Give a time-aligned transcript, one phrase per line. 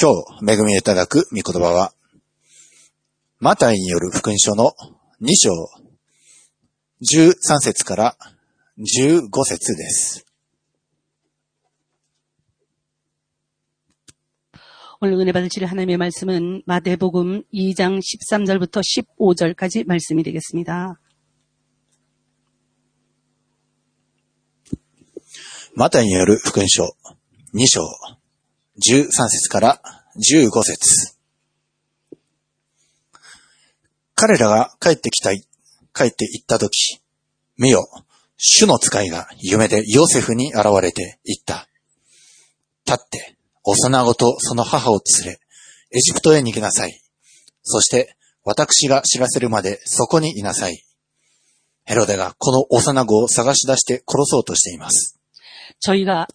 [0.00, 1.92] 今日恵みをいただく御言葉は、
[3.38, 4.72] マタイによる福音書の
[5.22, 5.50] 2章
[7.02, 8.16] 13節から
[8.78, 10.26] 15節です。
[14.98, 18.80] 오늘 은혜 받으실 하나님의 말씀은 마태복음 2장 13절부터
[19.18, 20.98] 15절까지 말씀이 되겠습니다.
[25.74, 26.84] マタイによる福音書
[27.54, 27.82] 2章
[28.80, 29.80] 13節から
[30.16, 31.16] 15節
[34.14, 35.42] 彼らが帰ってきたい、
[35.94, 37.00] 帰って行った時、
[37.58, 37.86] 見よ、
[38.38, 41.68] 主の使いが夢でヨセフに現れて言った。
[42.86, 45.40] 立って、幼子とその母を連れ、
[45.90, 47.02] エジプトへ逃げなさい。
[47.62, 50.84] そして、私が知らせるまでそこにいなさい。
[51.84, 55.18] ヘロデがこの幼子を探し出して殺そうとしています。
[55.84, 56.26] 저희가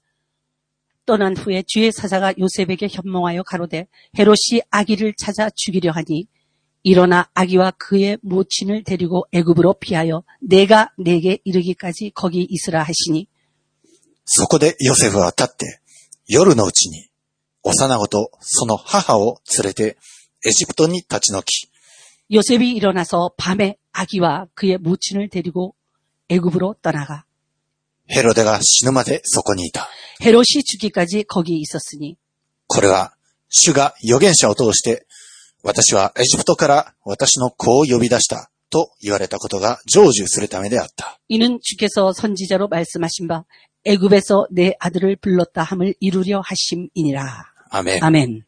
[1.06, 6.28] 떠난 후에 주의 사자가 요셉에게 현몽하여 가로되 헤롯이 아기를 찾아 죽이려 하니
[6.84, 13.28] 일어나 아기와 그의 모친을 데리고 애굽으로 피하여 내가 내게 이르기까지 거기 있으라 하시니
[14.34, 15.82] そこでヨセフは立って、
[16.28, 17.10] 夜のうちに、
[17.64, 19.98] 幼子とその母を連れて、
[20.46, 21.72] エジプトに立ち退き、
[22.34, 25.76] 요셉이 일어나서 밤에 아기와 그의 모친을 데리고
[26.30, 27.25] 애굽으로 떠나가
[28.08, 29.88] ヘロデが死ぬまでそこにいた。
[30.22, 32.18] 헤롯이 죽기까지 거기 있었으니
[32.68, 33.14] これは、
[33.50, 35.06] 主が預言者を通して、
[35.64, 41.20] 私はエジプトから私の子を呼び出したと言われたことが成就するためであった。
[41.28, 43.46] 이는 주께서 선지자로 말씀하신 바
[43.84, 47.46] 애굽에서 내 아들을 불렀다 함을 이루려 하심이니라.
[47.72, 48.04] アメン。
[48.04, 48.46] 아멘.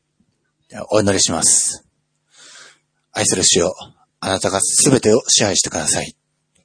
[0.90, 1.86] お祈りします。
[3.12, 3.76] 愛する主よ、
[4.20, 6.16] あなたがすべてを支配してください。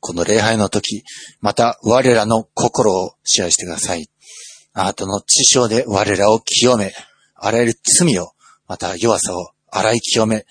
[0.04, 1.06] この礼拝の時、
[1.40, 4.10] また我らの心を支配してください。
[4.74, 6.94] あなたの知性で我らを清め、
[7.36, 8.34] あらゆる罪を、
[8.68, 10.46] また弱さを洗い清め、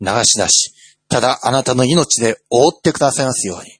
[0.00, 0.74] 流し出し、
[1.08, 3.70] ただあなたの命で覆ってくださいますように、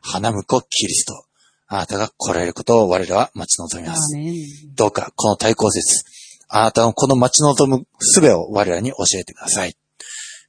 [0.00, 1.24] 花婿キリスト、
[1.66, 4.16] あなたが来られることを我らは待ち望みます。
[4.76, 6.04] どうかこの対抗節、
[6.46, 9.76] あなたのこの待ち望む術を我らに教えてください。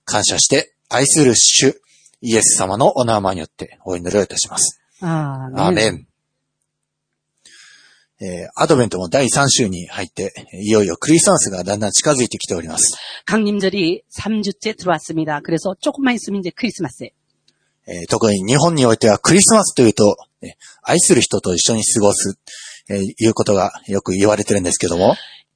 [0.06, 1.82] 感謝して愛する主、
[2.21, 4.81] イエス様のお名前によってお祈りをいたします。
[5.01, 5.53] 아멘.
[5.57, 6.07] アーメン。
[8.21, 12.97] えーアドベントも第3週に入って、いよいよクリスマスがだんだん近づいてきております。
[13.27, 15.41] 강림절이 3주째 들어왔습니다.
[15.41, 17.11] 그래서 조금만 있으면 이제 크리스마스예요.
[17.87, 22.39] えー特に日本においてはクリスマスというと、ね愛する人と一緒に過ごす、
[22.89, 25.17] えーいうことがよく言われてるんですけども、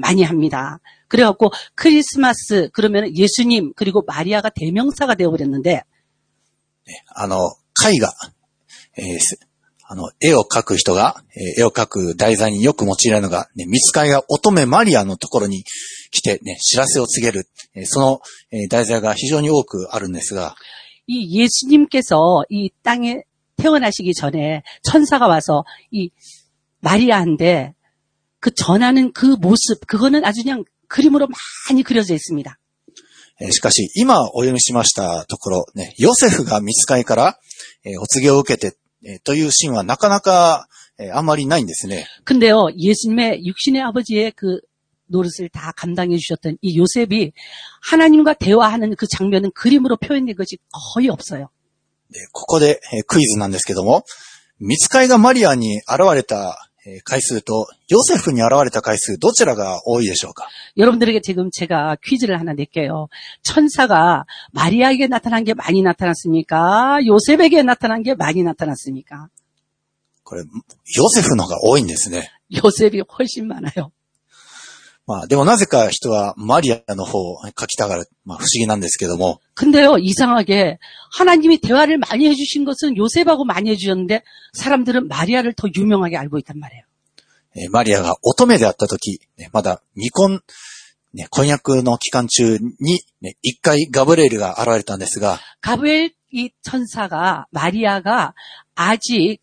[0.00, 0.80] 많이 합니 다.
[1.08, 5.84] 그래갖고 크리스마스 그러면 예수님 그리고 마리아가 대명사가 되어버렸는데
[7.14, 7.54] あの、
[7.86, 8.12] 絵が、
[8.96, 9.18] えー、
[9.84, 11.22] あの、絵を描く人が、
[11.56, 15.64] 絵を描く題材によく用いられるのが、ね、見つかりが乙女マリアのところに
[16.10, 17.48] 来てね、知らせを告げる、
[17.86, 18.20] その
[18.68, 20.54] 題材が非常に多くあるんですが、
[21.08, 23.26] 이예수님께서이땅에
[23.58, 26.14] 태어나시기전에천사가와서이
[26.82, 27.74] 마리아한테
[28.39, 31.27] 그 전하는 그 모습 그거는 아주 그냥 그림으로
[31.69, 32.57] 많이 그려져 있습니다.
[33.41, 37.37] えーしかし、今お読みしましたところ、ね、ヨセフが見つかりから、
[37.83, 40.67] えーお告げを受けて、えーというシーンはなかなか、
[40.97, 42.05] えーあんまりないんですね。
[42.23, 44.61] 근데요, 예수님의 육신의 아버지의 그
[45.07, 47.33] 노릇을 다 감당해 주셨던 이 요셉이
[47.81, 50.57] 하나님과 대화하는 그 장면은 그림으로 표현된 것이
[50.93, 51.49] 거의 없어요.
[52.11, 54.05] でここで、えークイズなんですけども、
[54.59, 63.07] 見つかりがマリアに現れた えー回数と、ヨセフに現れた回数、どちらが多いでしょうか 여러분들에게 지금 제가 퀴즈를 하나 낼게요.
[63.41, 66.99] 천사가 마리아에게 나타난 게 많이 나타났습니까?
[67.05, 69.29] 요셉에게 나타난 게 많이 나타났습니까?
[70.23, 72.29] これ、ヨセフの方が多いんですね。
[72.51, 73.91] 요셉이 훨씬 많아요.
[75.09, 78.09] まあ、でもなぜか人はマリアの方を書きたがる。
[78.25, 80.79] まあ、不思議なんですけども、 근데요, 이상하게
[81.11, 84.23] 하나님이 대화를 많이 해주신 것은 요셉하고 많이 해주셨는데
[84.53, 86.83] 사람들은 마리아를 더 유명하게 알고 있단 말이에요.
[87.57, 90.41] えーマリアが乙女であった時、ねまだ未婚、
[91.13, 98.33] ね、婚約の期間中に、ね、一回ガブレールが現れたんですが、 가브엘 이 천사가 마리아가
[98.73, 99.37] 아직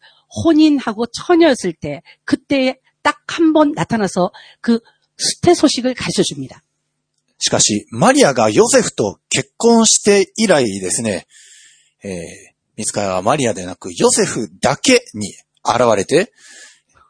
[0.44, 4.30] 혼인하고 처녀였을 때 그때에 딱 한 번 나타나서
[4.60, 4.80] 그
[5.16, 6.62] 수태 소식을 가르쳐 줍니다.
[7.38, 11.26] しかし、マリアがヨセフと結婚して以来ですね、
[12.04, 12.14] えー、
[12.76, 15.32] 見つかはマリアでなくヨセフだけに
[15.64, 16.32] 現れて、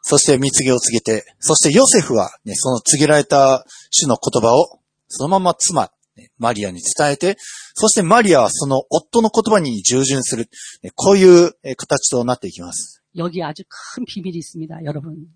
[0.01, 7.37] そして蜜げを告げて、そしてヨセフは、ね、その告げられた主の言葉をそのまま妻、ねマリアに伝えて、
[7.75, 10.49] そしてマリアはその夫の言葉に従順する、
[10.81, 13.03] ねこういうえー形となっていきます。
[13.15, 15.27] 여기 아주 큰 비밀이 있습니다, 여러분.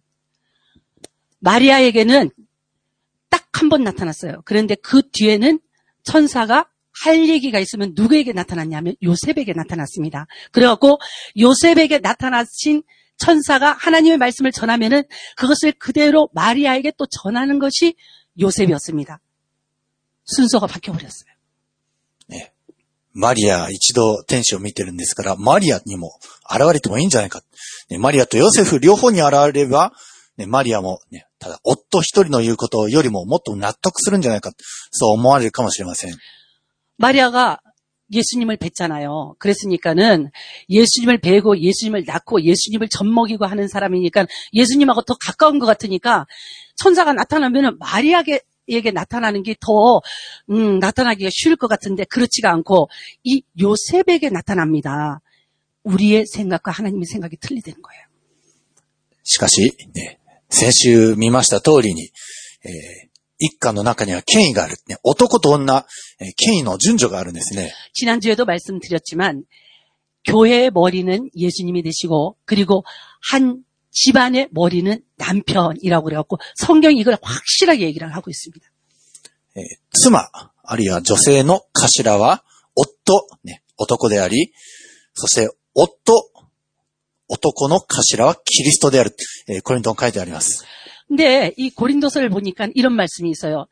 [1.39, 2.31] 마리아에게는
[3.31, 4.41] 딱 한 번 나타났어요.
[4.45, 5.59] 그런데 그 뒤에는
[6.03, 6.69] 천사가
[7.03, 10.27] 할 얘기가 있으면 누구에게 나타났냐면 요셉에게 나타났습니다.
[10.51, 10.99] 그래갖고
[11.37, 12.83] 요셉에게 나타나신
[13.17, 15.03] 천사가 하나님의 말씀을 전하면은
[15.35, 17.95] 그것을 그대로 마리아에게 또 전하는 것이
[18.39, 19.19] 요셉이었습니다.
[20.25, 21.37] 순서가 바뀌어버렸어요.
[23.19, 26.19] マリア一度天使を見てるんですから、マリアにも
[26.53, 27.41] 現れてもいいんじゃないか。
[27.89, 29.91] ねマリアとヨセフ両方に現れれば、
[30.37, 34.51] ねマリアも、ね、 ただ夫一人の言うことよりももっと納得するんじゃないか。
[34.91, 36.15] そう思われるかもしれません。
[36.97, 37.59] 마리아가
[38.11, 39.37] 예수님을 뵀잖아요.
[39.37, 40.31] 그랬으니까는
[40.69, 46.25] 예수님을 뵈고 예수님을 낳고 예수님을 젖먹이고 하는 사람이니까 예수님하고 더 가까운 것 같으니까
[46.75, 50.01] 천사가 나타나면은 마리아에게 나타나는 게 더,
[50.49, 52.89] 음, 나타나기가 쉬울 것 같은데 그렇지가 않고
[53.23, 55.21] 이 요셉에게 나타납니다.
[55.83, 58.07] 우리의 생각과 하나님의 생각이 틀리다는 거예요.
[59.27, 60.19] しかし、ね、
[60.52, 62.10] 先週見ました通りに、
[62.62, 63.08] えー、
[63.38, 64.76] 一家の中には権威がある。
[64.86, 65.86] ね、男と女、
[66.20, 67.72] えー、権威の順序があるんですね。
[67.98, 69.44] 지난주에도말씀드렸지만
[70.24, 72.84] 교회의머리는예수님이되시고그리고
[73.32, 78.68] 한 집안의 머리는 남편이라고 그래갖고 성경이 이걸 확실하게 얘기를 하고 있습니 다.
[79.56, 79.64] 에,
[79.96, 80.28] 妻,
[80.62, 82.44] あるいは女性の頭は
[82.76, 84.52] 夫、ね、男であり、
[85.14, 86.30] そして夫
[87.31, 89.15] 男の頭はキリストである。
[89.47, 90.65] えーコリントに書いてあります。
[91.07, 93.67] 근데 이 고린도서를 보니까 이런 말씀이 있어요.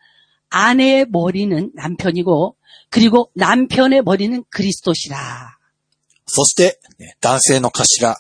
[0.49, 2.55] 아내의 머리는 남편이고
[2.89, 5.57] 그리고 남편의 머리는 그리스도시라.
[6.27, 8.15] そして、ね男性の頭、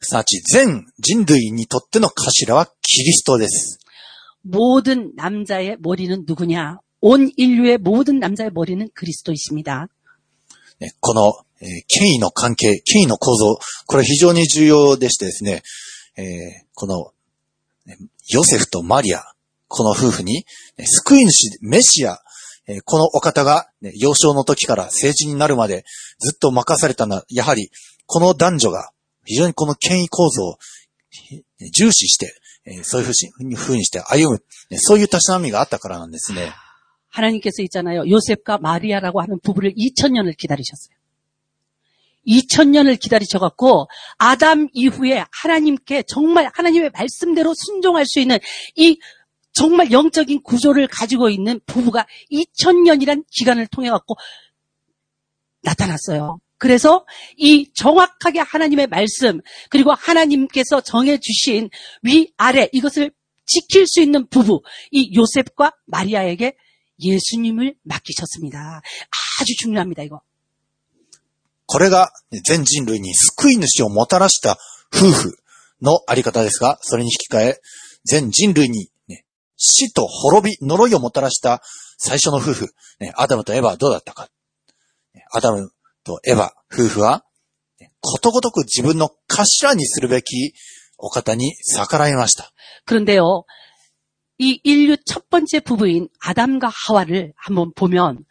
[0.00, 3.78] すなわち全人類にとっての頭はキリストです。
[4.42, 6.78] 모든 남자의 머리는 누구냐?
[7.00, 9.88] 온 인류의 모든 남자의 머리는 그리스도이십니다.
[10.99, 11.33] この、
[11.63, 15.61] え権威の関係、権威の構造、これ非常に重要でしてですね、
[16.17, 17.13] えこの、
[18.29, 19.23] ヨセフとマリア、
[19.67, 20.45] この夫婦に、
[20.77, 22.19] 救い主、メシア、
[22.85, 25.85] このお方が、幼少の時から成人になるまで
[26.19, 27.69] ずっと任されたのは、やはり、
[28.05, 28.91] この男女が
[29.25, 30.57] 非常にこの権威構造を
[31.73, 32.35] 重視して、
[32.83, 34.43] そういうふうにして歩む、
[34.77, 36.53] そういうたしなみがあったからなんですね。
[37.11, 38.09] 하나님께서 있잖아요.
[38.09, 40.95] 요셉과 마리아라고 하는 부부를 2000년을 기다리셨어요.
[42.27, 43.87] 2000년을 기다리셔갖고
[44.17, 48.37] 아담 이후에 하나님께 정말 하나님의 말씀대로 순종할 수 있는
[48.75, 48.99] 이
[49.53, 54.15] 정말 영적인 구조를 가지고 있는 부부가 2000년이란 기간을 통해갖고
[55.63, 56.39] 나타났어요.
[56.57, 57.05] 그래서
[57.37, 61.69] 이 정확하게 하나님의 말씀 그리고 하나님께서 정해주신
[62.03, 63.11] 위아래 이것을
[63.45, 66.55] 지킬 수 있는 부부 이 요셉과 마리아에게
[67.00, 68.82] 예수님을 맡기셨습니다.
[69.40, 70.20] 아주 중요합니다, 이거.
[71.66, 74.56] これがね全人類に救い主をもたらした
[74.94, 75.36] 夫婦
[75.82, 77.60] のあり方ですが、それに引き換え、
[78.04, 79.24] 全人類に、ね、
[79.56, 81.60] 死と滅び、呪いをもたらした
[81.98, 82.66] 最初の夫婦、
[83.00, 84.28] ね、アダムとエヴァはどうだったか。
[85.12, 85.70] ねアダム
[86.04, 87.24] とエヴァ夫婦は、
[87.80, 90.54] ねことごとく自分の頭にするべき
[90.98, 92.52] お方に逆らいました。
[92.86, 93.44] 그런데요,
[94.40, 98.24] 이 인류 첫 번째 부부인 아담과 하와를 한번 보면,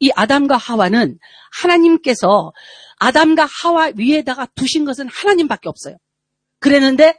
[0.00, 1.18] 이 아담과 하와는
[1.60, 2.52] 하나님께서
[2.98, 5.96] 아담과 하와 위에다가 두신 것은 하나님밖에 없어요.
[6.58, 7.16] 그랬는데,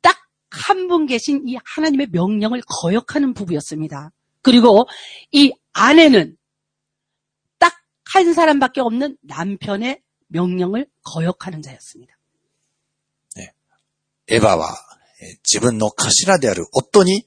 [0.00, 0.24] 딱
[0.56, 4.12] 한 분 계신 이 하나님의 명령을 거역하는 부부였습니다.
[4.40, 4.86] 그리고
[5.32, 6.36] 이 아내는
[7.58, 7.74] 딱
[8.06, 12.14] 한 사람밖에 없는 남편의 명령을 거역하는 자였습니다.
[14.28, 14.74] エヴァは、
[15.20, 17.26] えー自分の頭である夫に、ね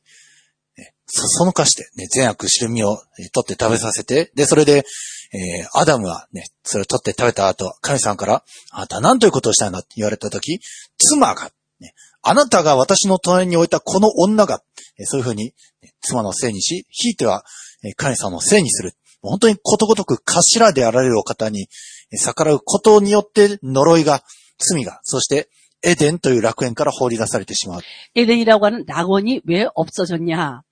[1.12, 4.86] そそのかして、ね、善悪知る実をえー取って食べさせて、で、それで、
[5.34, 10.60] えーアダムはね、それを取って食べた後、神様から、あなたは何ということをしたんだって言われたとき、
[10.98, 11.94] 妻が、 ね
[12.24, 14.62] あなたが私の隣に置いたこの女が、
[15.00, 17.46] えそういうふうにね妻のせいにし、ひいては
[17.86, 18.94] え神様のせいにする。
[19.22, 21.68] 本当にことごとく頭であられるお方に
[22.12, 24.24] え逆らうことによって呪いが、
[24.58, 25.50] 罪が、そして
[25.84, 27.82] エデンという楽園から放り出されてしまう。
[28.16, 30.64] 에덴이라고 하는 낙원이 왜 없어졌냐?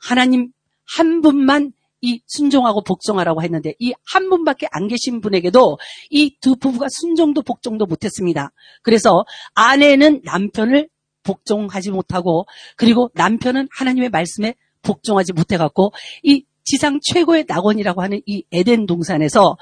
[0.00, 0.52] 하나님
[0.96, 1.72] 한 분만
[2.04, 5.78] 이 순종하고 복종하라고 했는데 이 한 분밖에 안 계신 분에게도
[6.10, 8.50] 이 두 부부가 순종도 복종도 못했습니다.
[8.82, 10.88] 그래서 아내는 남편을
[11.22, 15.92] 복종하지 못하고 그리고 남편은 하나님의 말씀에 복종하지 못해갖고
[16.24, 19.56] 이 지상 최고의 낙원이라고 하는 이 에덴 동산에서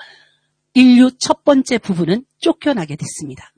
[0.75, 3.53] 인류 첫 번째 부부는 쫓겨나게 됐습니다.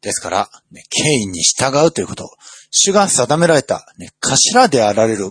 [0.00, 2.24] ですから、ね、権威に従うということ。
[2.70, 5.30] 主が定められた、ね、頭であられる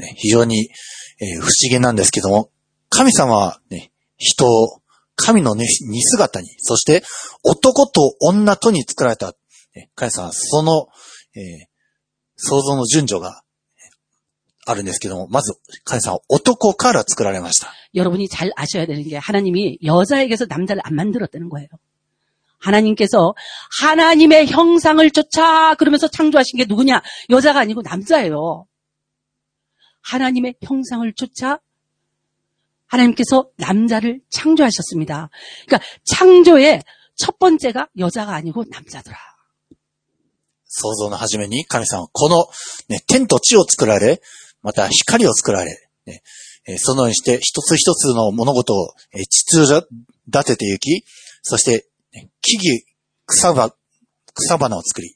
[0.00, 0.70] ね、非常に、
[1.20, 2.50] え不思議なんですけども、
[2.88, 4.80] 神様はね、人を、
[5.16, 5.66] 神の、似
[6.02, 7.02] 姿に、そして
[7.44, 9.34] 男と女とに作られた、
[9.74, 10.88] ね、神様はその、
[11.36, 11.66] えー、
[12.36, 13.42] 想像の順序が
[14.66, 15.54] あるんですけども、まず、
[15.84, 17.72] 神様は男から作られました。
[17.94, 21.74] 여러분이잘아셔야되는게하나님이여자에게서남자를안만들었다는거예요
[22.62, 23.34] 하나님께서
[23.82, 27.02] 하나님의 형상을 쫓아 그러면서 창조하신 게 누구 냐?
[27.32, 28.69] 여자가 아니고 남자예 요.
[30.01, 31.59] 하나님의 형상을 쫓아
[32.87, 35.29] 하나님께서 남자를 창조하셨습니다.
[35.65, 36.83] 그러니까 창조의
[37.15, 39.17] 첫 번째가 여자가 아니고 남자더라.
[40.67, 42.47] 創造の初めに神様はこの、
[42.89, 44.21] ね、天と地を作られ、
[44.61, 45.71] また光を作られ、
[46.05, 46.21] ね
[46.67, 49.87] えーそのようにして一つ一つの物事をえー秩序
[50.27, 51.05] 立てていき、
[51.43, 52.81] そして、ね木々、
[53.25, 53.75] 草ば、
[54.33, 55.15] 草花を作り、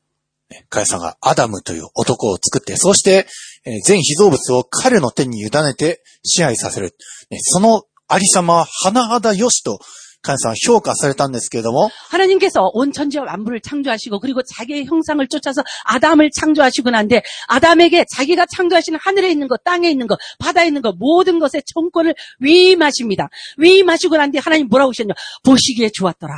[0.68, 3.26] 神様がアダムという男を作って、そして、
[3.64, 6.94] えー全被造物を彼の手に委ねて支配させる。
[7.30, 9.80] ねそのありさまは甚だよしと
[10.22, 18.98] 神様は評価されたんですけれども、 하나님께서 온 천지와 만물을 창조하시고 그리고 자기의 형상을 쫓아서 아담을 창조하시고 난데 아담에게 자기가 창조하시는
[19.00, 23.28] 하늘에 있는 것, 땅에 있는 것, 바다에 있는 것 모든 것의 청권을 위임하십니다.
[23.58, 25.14] 위임하시고 난 뒤에 하나님 뭐라고 하셨냐?
[25.44, 26.34] 보시기에 좋았더라.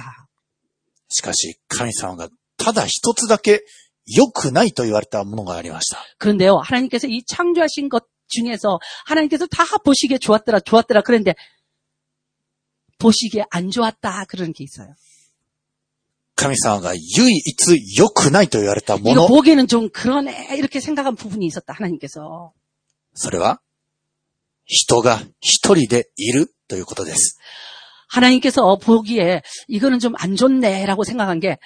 [1.10, 3.62] しかし神様がただ一つだけ
[4.06, 5.98] 良くないと言われたものがありました。
[6.18, 11.02] 그런데요, 하나님께서 이 창조하신 것 중에서 하나님께서 다 보시기에 좋았더라, 좋았더라.
[11.02, 11.34] 그런데
[12.98, 14.24] 보시기에 안 좋았다.
[14.28, 14.94] 그런 게 있어요.
[16.34, 20.56] 神様が唯一良くないと言われたも 이거 の、 보기에는 좀 그러네.
[20.56, 21.72] 이렇게 생각한 부분이 있었다.
[21.72, 22.52] 하나님께서.
[23.14, 23.60] それは
[24.64, 27.38] 人が一人でいるということです。
[28.08, 31.58] 하나님께서 보기에 이거는 좀 안 좋네라고 생각한 게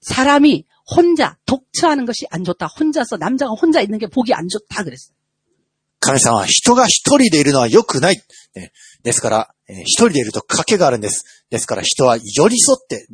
[0.00, 0.64] 사람이
[0.96, 2.66] 혼자 독처하는 것이 안 좋다.
[2.66, 5.16] 혼자서 남자가 혼자 있는 게 보기 안 좋다 그랬어요.
[6.00, 8.22] 神様は人が一人でいるのは良くない。
[8.54, 11.44] ねですから、えー一人でいると賭けがあるんです。
[11.50, 13.06] ですから人は寄り添って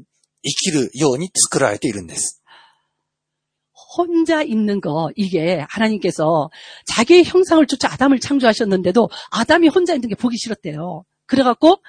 [0.42, 2.42] 生きるように作られているんです。
[3.96, 6.50] 혼자 있는 거 이게 하나님께서
[6.86, 11.04] 자기의 형상을 쫓아 아담을 창조하셨는데도 아담이 혼자 있는 게 보기 싫었대요.
[11.26, 11.80] 그래갖고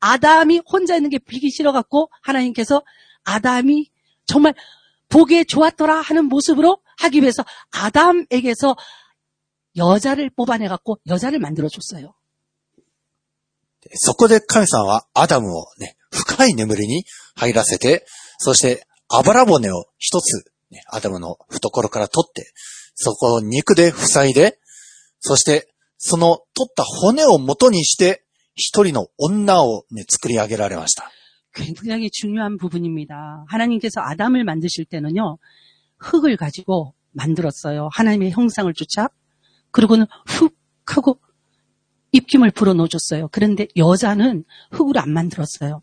[0.00, 2.82] 아담이 혼자 있는 게 보기 싫어갖고 하나님께서
[3.24, 3.90] 아담이
[4.26, 4.54] 정말
[5.08, 8.76] 보기에 좋았더라 하는 모습으로 하기 위해서 아담에게서
[9.76, 12.14] 여자를 뽑아내갖고 여자를 만들어줬어요.
[13.94, 18.06] そこで神様はアダムをね、深い眠りに入らせて、
[18.38, 22.52] そして、あばら骨を一つ、ね、アダムの懐から取って、
[22.94, 24.58] そこを肉で塞いで、
[25.20, 28.24] そして、その取った骨を元にして、
[28.54, 31.10] 一人の女をね、作り上げられました。
[31.57, 33.45] 굉장히 중요한 부분입니다.
[33.47, 35.37] 하나님께서 아담을 만드실 때는요,
[35.97, 37.89] 흙을 가지고 만들었어요.
[37.91, 39.09] 하나님의 형상을 쫓아.
[39.71, 41.19] 그리고는 훅 하고
[42.11, 43.29] 입김을 불어 넣어줬어요.
[43.31, 45.81] 그런데 여자는 흙으로 안 만들었어요.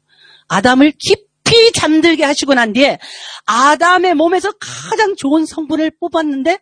[0.49, 2.99] 아담을 깊이 잠들게 하시고 난 뒤에
[3.45, 6.59] 아담의 몸에서 가장 좋은 성분을 뽑았는데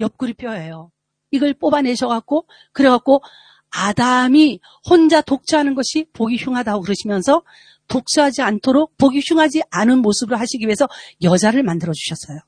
[0.00, 0.90] 옆구리 뼈예요.
[1.30, 3.22] 이걸 뽑아내셔갖고 그래갖고
[3.70, 7.42] 아담이 혼자 독처하는 것이 보기 흉하다고 그러시면서
[7.87, 10.87] 독처하지 않도록 보기 흉하지 않은 모습을 하시기 위해서
[11.21, 12.41] 여자를 만들어 주셨어요.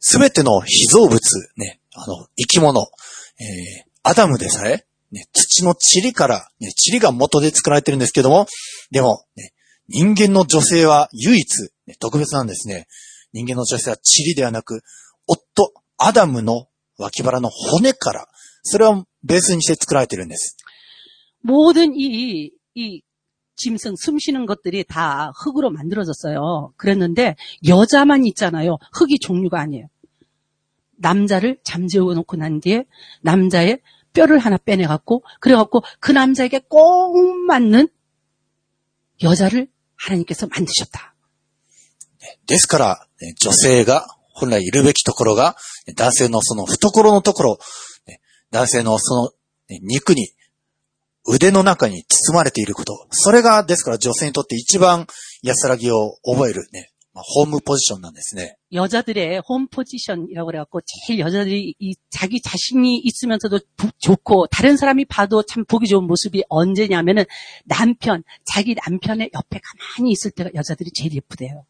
[0.00, 1.20] すべての被造物、
[1.56, 2.80] ね、あの、生き物、
[3.40, 8.46] えー、アダムでさえ、ね、土の塵から、ね、塵が元で作られてるんですけども、
[8.90, 9.52] でも、ね、
[9.88, 12.86] 人間の女性は唯一、ね、特別なんですね。
[13.32, 14.82] 人間の女性は塵ではなく、
[15.26, 18.28] 夫、アダムの脇腹の骨から、
[18.62, 20.56] それをベースにして作られてるんです。
[21.42, 23.02] 모든 이, 이
[23.56, 26.72] 짐승, 숨 쉬는 것들이 다 흙으로 만들어졌어요.
[26.76, 27.36] 그랬는데
[27.66, 28.78] 여자만 있잖아요.
[28.92, 29.86] 흙이 종류가 아니에요.
[30.96, 32.84] 남자를 잠재워 놓고 난 뒤에
[33.22, 33.80] 남자의
[34.12, 37.88] 뼈를 하나 빼내갖고 그래갖고 그 남자에게 꼭 맞는
[39.22, 41.14] 여자를 하나님께서 만드셨다.
[42.46, 47.58] ですから、ね女性が本来いるべきところが、ね男性のその懐のところ、
[48.06, 49.30] ね男性のその
[49.68, 50.28] ね肉に、
[51.26, 53.06] 腕の中に包まれていること。
[53.10, 55.06] それが、ですから女性にとって一番
[55.42, 58.56] 安らぎを覚えるね、まあホームポジションなんですね。
[58.72, 65.42] 여자들의 홈 포지션이라고 그래갖고 제일 여자들이 이 자기 자신이 있으면서도 부- 좋고 다른 사람이 봐도
[65.42, 67.24] 참 보기 좋은 모습이 언제냐면은
[67.66, 69.60] 남편, 자기 남편의 옆에
[69.96, 71.64] 가만히 있을 때가 여자들이 제일 예쁘대요.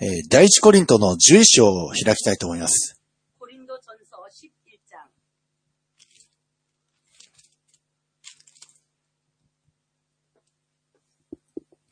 [0.00, 2.96] えー第一コリントの11章を開きたいと思います。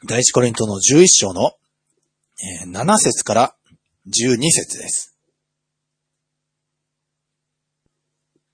[0.06, 1.52] 第一コリントの11章の、
[2.62, 3.54] えー7節から
[4.06, 5.16] 12節です。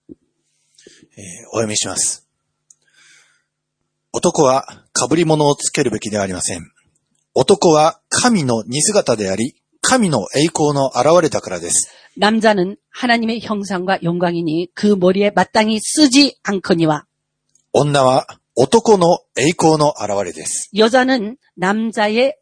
[0.08, 2.26] えーお読みします。
[4.12, 6.70] 男は被り物をつけるべきではありません。
[7.34, 11.90] 男は神の似姿であり、神の栄光の現れだからです。
[12.16, 17.04] 남자는 하나님의 형상과 영광이니 그 머리에 마땅히 쓰지 않거니와
[17.72, 18.26] 女は
[18.57, 20.69] 男の栄光の現れです。
[20.73, 22.35] 여자는남자의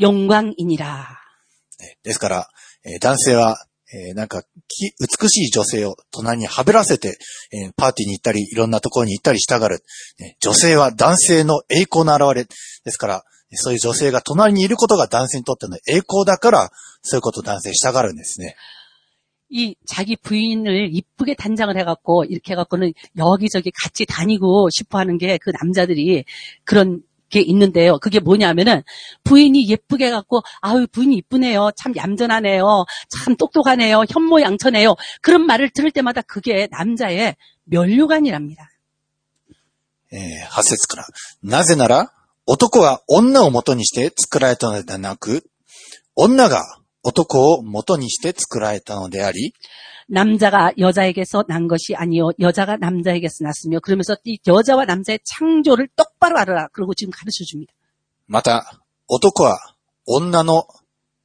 [0.00, 1.06] 영광이니 라。
[2.02, 2.48] ですから、
[3.00, 3.56] 男性は、
[4.16, 4.42] なんか、
[4.98, 7.18] 美しい女性を隣にはべらせて、
[7.76, 9.84] パーティーに行ったり、いろんなところに行ったりしたがる。
[10.40, 12.44] 女性は男性の栄光の現れ。
[12.44, 16.70] ですから、そういう女性が隣にいることが男性にとっての栄光だから、
[17.02, 18.56] そういうことを男性したがるんですね。
[19.49, 26.25] 이 자기 부인을 이쁘게 단장을 해갖고 이렇게 해갖고는 여기저기 같이 다니고 싶어하는 게 그 남자들이
[26.63, 27.97] 그런 게 있는데요.
[27.99, 28.83] 그게 뭐냐면은
[29.23, 31.71] 부인이 예쁘게 해갖고 아유 부인이 이쁘네요.
[31.75, 32.85] 참 얌전하네요.
[33.09, 34.03] 참 똑똑하네요.
[34.09, 34.95] 현모양처네요.
[35.21, 38.69] 그런 말을 들을 때마다 그게 남자의 면류관이랍니다.
[40.11, 41.07] えー8節から。
[41.41, 42.13] なぜなら、
[42.45, 45.43] 男は女を元にして作られたのではなく、
[46.15, 46.61] 女が
[47.03, 49.53] 男を元にして作られたのであり、
[50.07, 56.67] 남자가 여자에게서 난 것이 아니요 여자가 남자에게서 났으며 그러면서 이 여자와 남자의 창조를 똑바로 알아라.
[56.73, 57.73] 그러고 지금 가르쳐 줍니다.
[58.27, 59.57] また、男は
[60.05, 60.65] 女の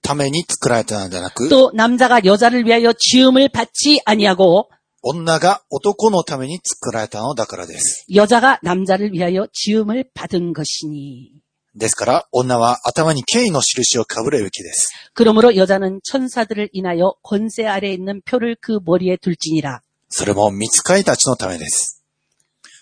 [0.02, 4.68] ために作られたのではなく、 또 남자가 여자를 위하여 지음을 받지 아니하고
[5.02, 8.06] 女が男のために作られたのだからです。
[8.12, 11.32] 여자가 남자를 위하여 지음을 받은 것이니.
[11.74, 14.90] ですから、女は頭に権威の印をかぶるべきです。
[15.14, 19.80] 그러므로 여자는 천사들을 인하여 권세 아래에 있는 표를 그 머리에 둘지니라.
[20.08, 22.02] それも見つかりたちのためです。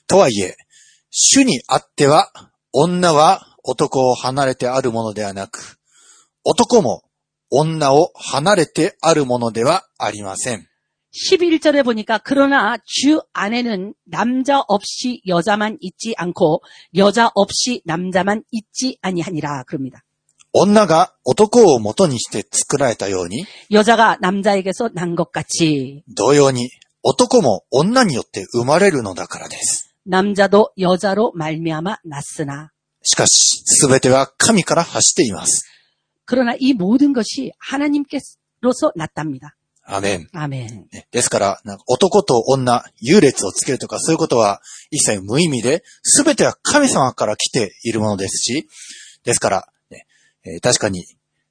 [0.07, 0.57] とはいえ、
[1.11, 2.31] 主にあっては、
[2.73, 5.79] 女は男を離れてあるものではなく、
[6.45, 7.03] 男も
[7.51, 10.69] 女を離れてあるものではありません。
[11.15, 16.63] 11절에 보니까 그러나 주 안에는 남자 없이 여자만 있지 않고
[16.97, 20.03] 여자 없이 남자만 있지 아니하니라 그럽니다.
[20.53, 26.71] 女が男を元にして作られたように、 여자가 남자에게서 난 것 같이 同様に
[27.03, 29.95] 男も女によって生まれるのだからです。
[30.07, 32.71] 남자도 여자로 말미암아 났으나
[33.03, 35.67] しかし、すべては神から発しています。
[36.25, 39.57] 그러나 이 모든 것이 하나님께로서 났답니다.
[39.94, 40.30] アメン。
[40.34, 40.88] 아 멘.
[40.94, 48.68] ねですから、なんか男と女、優劣をつけるとかそういうことは一切無意味で、すべては神様から来ているものですし、
[49.26, 50.06] ですから、ね
[50.46, 51.06] えー確かに、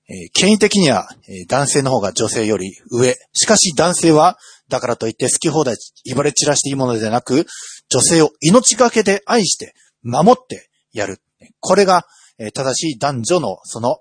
[0.08, 3.14] えー権威的には、えー男性の方が女性より上。
[3.34, 4.38] しかし男性は、
[4.70, 7.46] だからといって好き放題、威張れ散らしていいものではなく、
[7.90, 11.20] 女性を命がけで愛して、守ってやる。
[11.60, 12.06] これが、
[12.38, 14.00] えー正しい男女のその、えー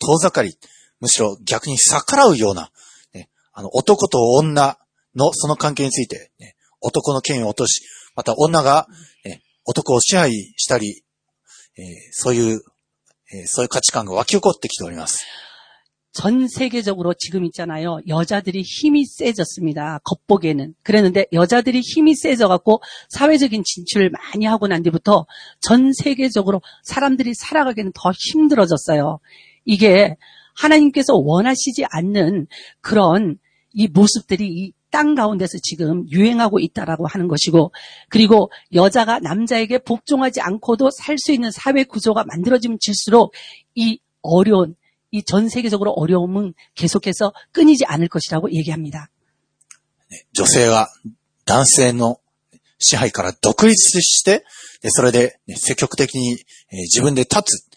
[0.00, 0.58] 遠ざかり、
[1.00, 2.70] むしろ逆に逆らうような、
[3.14, 4.78] ねあの、男と女
[5.14, 7.82] のその関係について、ね男の権威を落とし、
[8.14, 8.86] また女が、
[9.24, 11.02] ね男を支配したり、
[11.76, 12.60] えーそういう、
[13.32, 15.24] えーそういう価値観が湧き起こってきております。
[16.16, 17.98] 전 세계적으로 지금 있잖아요.
[18.08, 20.00] 여자들이 힘이 세졌습니다.
[20.02, 20.74] 겉보기에는.
[20.82, 25.26] 그랬는데 여자들이 힘이 세져갖고 사회적인 진출을 많이 하고 난 뒤부터
[25.60, 29.20] 전 세계적으로 사람들이 살아가기는 더 힘들어졌어요.
[29.64, 30.16] 이게
[30.54, 32.46] 하나님께서 원하시지 않는
[32.80, 33.38] 그런
[33.72, 37.72] 이 모습들이 이 땅 가운데서 지금 유행하고 있다라고 하는 것이고,
[38.08, 43.34] 그리고 여자가 남자에게 복종하지 않고도 살 수 있는 사회 구조가 만들어지면 질수록
[43.74, 44.74] 이 어려운
[45.10, 49.10] 이 전 세계적으로 어려움은 계속해서 끊이지 않을 것이라고 얘기합니다.
[50.34, 50.88] 女性は
[51.46, 52.20] 男性の
[52.78, 54.44] 支配から独立して、
[54.80, 57.69] でそれで、ね積極的にえー自分で立つ。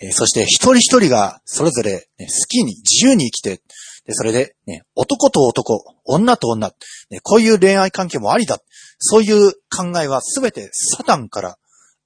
[0.00, 3.60] えーそして一人一人がそれぞれ、ね好きに自由に生きて、
[4.06, 6.72] でそれで、ね、男と男、女と女、
[7.10, 8.58] ねこういう恋愛関係もありだ。
[8.98, 11.56] そういう考えはすべてサタンから、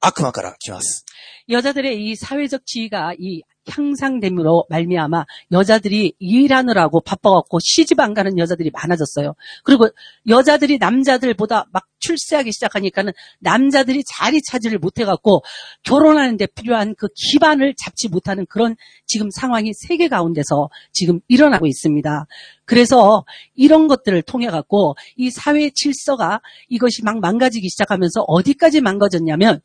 [0.00, 1.04] 悪魔から来ます。
[1.48, 9.36] 여자들의 이 사회적 지위가 이 향상됨으로 말미암아 여자들이 일하느라고 바빠갖고 시집 안 가는 여자들이 많아졌어요.
[9.63, 9.89] 그리고
[10.28, 15.43] 여자들이 남자들보다 막 출세하기 시작하니까는 남자들이 자리 차지를 못해갖고
[15.84, 22.28] 결혼하는데 필요한 그 기반을 잡지 못하는 그런 지금 상황이 세계 가운데서 지금 일어나고 있습니다.
[22.65, 29.62] 그래서 이런 것들을 통해 갖고 이 사회 질서가 이것이 막 망가지기 시작하면서 어디까지 망가졌냐면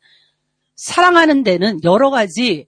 [0.75, 2.67] 사랑하는 데는 여러 가지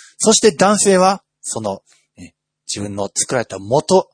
[0.20, 1.82] そして男性は、その、
[2.16, 2.34] ね
[2.66, 4.10] 自分の作られた元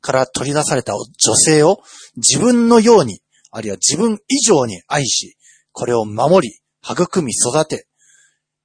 [0.00, 1.82] から取り出された女性を
[2.16, 5.36] 自分のように、あるいは自分以上に愛し、
[5.72, 7.86] これを守り、育み、育て、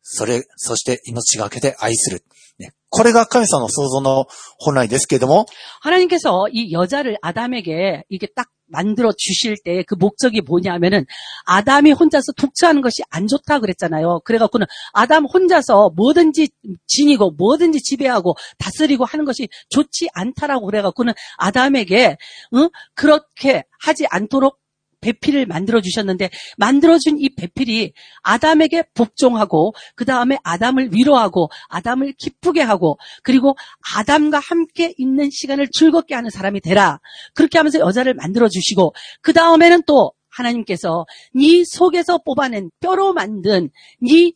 [0.04, 2.24] それ、そして命がけで愛する。
[2.60, 4.28] ね、これが神様の創造の
[4.60, 5.48] 本来ですけれども、
[5.82, 11.07] 하나님께서 이 여자를 아담에게 이게 딱 만들어 주실 때 그 목적이 뭐냐면은
[11.45, 14.21] 아담이 혼자서 독처하는 것이 안 좋다 그랬잖아요.
[14.25, 16.49] 그래갖고는 아담 혼자서 뭐든지
[16.87, 22.17] 지니고 뭐든지 지배하고 다스리고 하는 것이 좋지 않다라고 그래갖고는 아담에게
[22.55, 22.69] 응?
[22.95, 24.59] 그렇게 하지 않도록
[25.01, 32.99] 배필을 만들어 주셨는데 만들어준 이 배필이 아담에게 복종하고 그 다음에 아담을 위로하고 아담을 기쁘게 하고
[33.23, 33.57] 그리고
[33.97, 37.01] 아담과 함께 있는 시간을 즐겁게 하는 사람이 되라.
[37.35, 44.33] 그렇게 하면서 여자를 만들어 주시고 그 다음에는 또 하나님께서 네 속에서 뽑아낸 뼈로 만든 네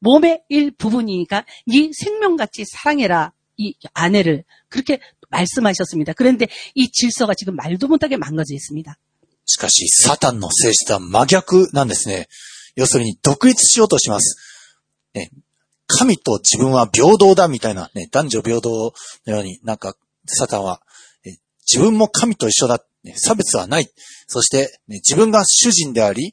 [0.00, 3.32] 몸의 일 부분이니까 네 생명같이 사랑해라.
[3.56, 6.14] 이 아내를 그렇게 말씀하셨습니다.
[6.14, 8.96] 그런데 이 질서가 지금 말도 못하게 망가져 있습니다.
[9.50, 12.28] しかし、サタンの性質は真逆なんですね。
[12.76, 14.36] 要するに、独立しようとします。
[15.12, 15.30] ね、
[15.88, 18.94] 神と自分は平等だみたいな、ね、男女平等
[19.26, 20.80] のように、なんか、サタンは、
[21.26, 21.30] え
[21.68, 23.90] 自分も神と一緒だ、ね、差別はない。
[24.28, 26.32] そして、ね、自分が主人であり、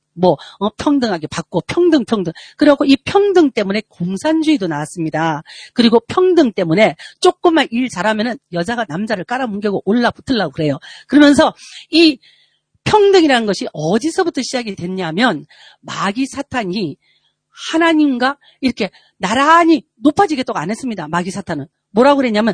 [0.21, 5.41] 뭐 어, 평등하게 받고 평등 평등 그리고 이 평등 때문에 공산주의도 나왔습니다.
[5.73, 10.79] 그리고 평등 때문에 조금만 일 잘하면은 여자가 남자를 깔아뭉개고 올라붙으려고 그래요.
[11.07, 11.53] 그러면서
[11.89, 12.19] 이
[12.83, 15.45] 평등이라는 것이 어디서부터 시작이 됐냐면
[15.81, 16.97] 마귀 사탄이
[17.71, 21.07] 하나님과 이렇게 나란히 높아지겠다고 안 했습니다.
[21.07, 21.67] 마귀 사탄은.
[21.91, 22.53] 뭐라고 그랬냐면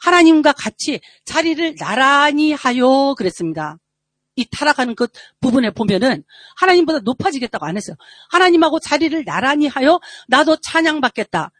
[0.00, 3.78] 하나님과 같이 자리를 나란히 하여 그랬습니다.
[4.35, 5.07] 이 타락하는 그
[5.41, 6.23] 부분에 보면은
[6.57, 7.95] 하나님보다 높아지겠다고 안 했어요.
[8.29, 11.51] 하나님하고 자리를 나란히 하여 나도 찬양받겠다.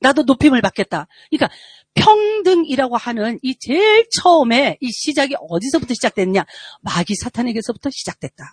[0.00, 1.06] 나도 높임을 받겠다.
[1.30, 1.54] 그러니까
[1.94, 6.44] 평등이라고 하는 이 제일 처음에 이 시작이 어디서부터 시작됐냐?
[6.82, 8.44] 마귀 사탄에게서부터 시작됐다.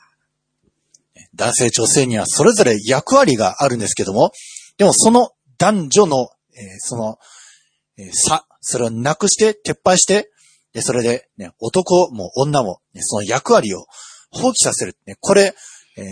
[1.35, 4.31] 男性、女性にはそれぞれ役割があるんですけども、
[4.77, 7.17] でもその男女の、えーその、
[7.97, 10.29] えー差、 それをなくして、撤廃して、
[10.73, 13.85] で、それで、ね、男も女も、ね、その役割を
[14.29, 14.97] 放棄させる。
[15.05, 15.55] ね、これ、
[15.97, 16.05] えー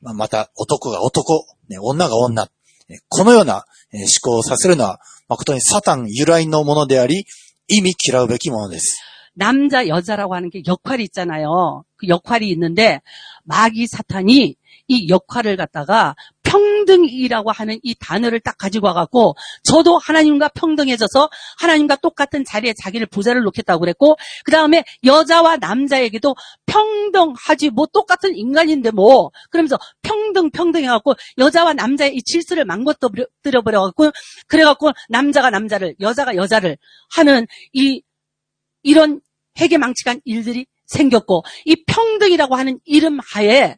[0.00, 2.48] まあ、また男が男、ね、女が女、
[2.88, 7.26] ねこのような、えー思考をさせるのは、誠にサタン由来のものであり、
[7.68, 8.98] 意味嫌うべきものです。
[9.38, 11.84] 남자, 여자라고 하는 게 역할이 있잖아요.
[11.96, 13.00] 그 역할이 있는데,
[13.44, 14.56] 마귀 사탄이
[14.88, 16.16] 이 역할을 갖다가
[16.83, 23.41] 평등이라고 하는 이 단어를 딱 가지고 와갖고, 저도 하나님과 평등해져서 하나님과 똑같은 자리에 자기를 부자를
[23.43, 31.73] 놓겠다고 그랬고, 그 다음에 여자와 남자에게도 평등하지, 뭐 똑같은 인간인데 뭐, 그러면서 평등, 평등해갖고, 여자와
[31.73, 34.11] 남자의 이 질서를 망가뜨려버려갖고,
[34.47, 36.77] 그래갖고, 남자가 남자를, 여자가 여자를
[37.15, 38.01] 하는 이
[38.83, 39.21] 이런
[39.57, 43.77] 해계망측한 일들이 생겼고 이 평등이라고 하는 이름 하에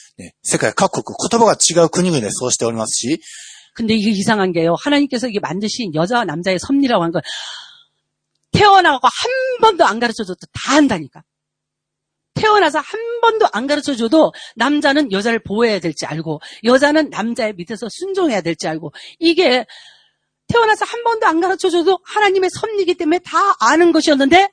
[0.20, 3.20] ね、世界各国言葉が違う国々でそうしておりますし、
[3.76, 4.74] 근데 이게 이상한 게요.
[4.78, 7.20] 하나님께서 이게 만드신 여자와 남자의 섭리라고 하는 건
[8.52, 11.22] 태어나고 한 번도 안 가르쳐줘도 다 한다니까.
[12.32, 18.66] 태어나서 한 번도 안 가르쳐줘도 남자는 여자를 보호해야 될지 알고 여자는 남자의 밑에서 순종해야 될지
[18.66, 19.66] 알고 이게
[20.48, 24.50] 태어나서 한 번도 안 가르쳐줘도 하나님의 섭리이기 때문에 다 아는 것이었는데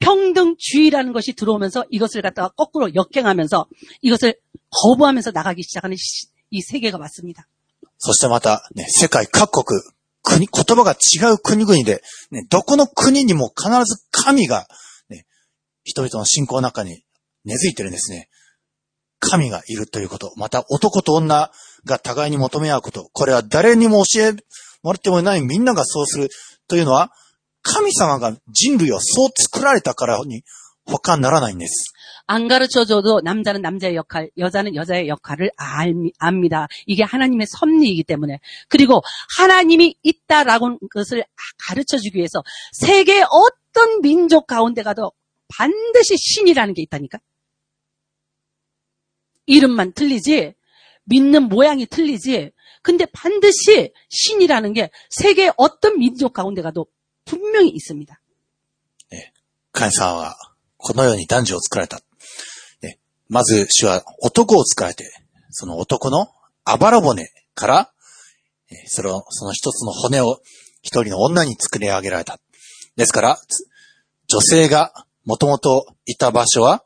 [0.00, 3.66] 평등주의라는 것이 들어오면서 이것을 갖다가 거꾸로 역행하면서
[4.02, 4.34] 이것을
[4.70, 7.46] 거부하면서 나가기 시작하는 시- 이 세계가 왔습니다.
[7.98, 9.80] そしてまた、ね、世界各国、
[10.22, 14.66] 国、言葉が違う国々で、ね、どこの国にも必ず神が、
[15.08, 15.26] ね、
[15.84, 17.02] 人々の信仰の中に
[17.44, 18.28] 根付いてるんですね。
[19.18, 20.32] 神がいるということ。
[20.36, 21.50] また男と女
[21.84, 23.08] が互いに求め合うこと。
[23.12, 24.32] これは誰にも教え
[24.82, 26.28] もらってもいないみんながそうする
[26.68, 27.10] というのは、
[27.62, 30.44] 神様が人類をそう作られたからに
[30.90, 31.92] 他ならないんです。
[32.26, 36.68] 안 가르쳐줘도 남자는 남자의 역할, 여자는 여자의 역할을 알- 압니다.
[36.86, 38.40] 이게 하나님의 섭리이기 때문에.
[38.68, 39.02] 그리고
[39.36, 41.24] 하나님이 있다라고 것을
[41.58, 45.12] 가르쳐주기 위해서 세계 어떤 민족 가운데 가도
[45.48, 47.18] 반드시 신이라는 게 있다니까.
[49.46, 50.54] 이름만 틀리지,
[51.04, 52.50] 믿는 모양이 틀리지,
[52.82, 56.86] 근데 반드시 신이라는 게 세계 어떤 민족 가운데 가도
[57.24, 58.20] 분명히 있습니다.
[59.72, 60.34] 神様は、
[60.81, 62.01] このように男女を作られた。
[62.81, 65.11] ね、まず、主は男を作られて、
[65.51, 66.27] その男の
[66.65, 67.91] あばら骨から、
[68.87, 70.41] それを、その一つの骨を
[70.81, 72.39] 一人の女に作り上げられた。
[72.95, 73.39] ですから、
[74.27, 74.93] 女性が
[75.25, 76.83] もともといた場所は、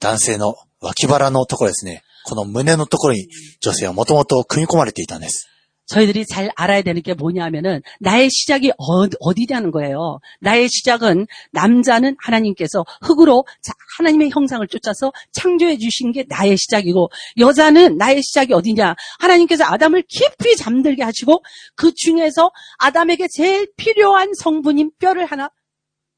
[0.00, 2.02] 男性の脇腹のところですね。
[2.24, 3.28] この胸のところに
[3.60, 5.48] 女性はもともと組み込まれていたんです。
[5.92, 10.20] 저희들이 잘 알아야 되는 게 뭐냐면은 나의 시작이 어, 어디냐는 거예요.
[10.40, 17.98] 나의 시작은 남자는 하나님께서 흙으로 자- 하나님의 형상을 쫓아서 창조해 주신 게 나의 시작이고 여자는
[17.98, 18.94] 나의 시작이 어디냐?
[19.20, 21.42] 하나님께서 아담을 깊이 잠들게 하시고
[21.76, 25.50] 그 중에서 아담에게 제일 필요한 성분인 뼈를 하나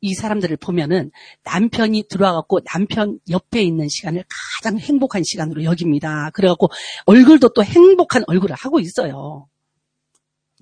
[0.00, 1.12] 이 사람들을 보면은
[1.44, 4.24] 남편이 들어와갖고 남편 옆에 있는 시간을
[4.58, 6.30] 가장 행복한 시간으로 여깁니다.
[6.34, 6.70] 그래갖고
[7.06, 9.46] 얼굴도 또 행복한 얼굴을 하고 있어요.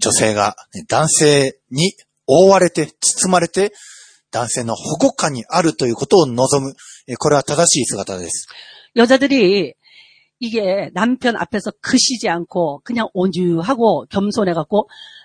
[0.03, 1.95] 女性がね男性に
[2.27, 3.73] 覆われて、包まれて、
[4.31, 6.75] 男性の保護下にあるということを望む。
[7.09, 8.47] えーこれは正しい姿です。
[8.97, 9.75] 여자들이
[10.39, 14.89] 이게 남편 앞에서 크시지 않고 그냥 온유하고 겸손해갖고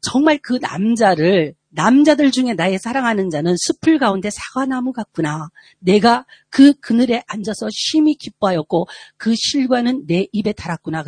[0.00, 5.50] 정말 그 남자를 남자들 중에 나의 사랑하는 자는 숲을 가운데 사과나무 같구나.
[5.78, 11.04] 내가 그 그늘에 앉아서 심히 기뻐하였고 그 실과는 내 입에 달았구나.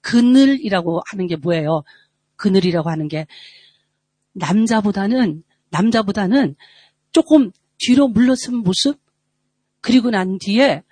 [0.00, 1.82] 그늘이라고 하는 게 뭐예요?
[2.36, 3.26] 그늘이라고 하는 게
[4.32, 6.54] 남자보다는 남자보다는
[7.10, 9.00] 조금 뒤로 물러선 모습
[9.80, 10.82] 그리고 난 뒤에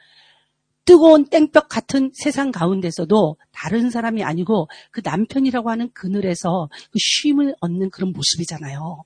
[0.85, 7.89] 뜨거운 땡볕 같은 세상 가운데서도 다른 사람이 아니고 그 남편이라고 하는 그늘에서 그 쉼을 얻는
[7.89, 9.03] 그런 모습이잖아요.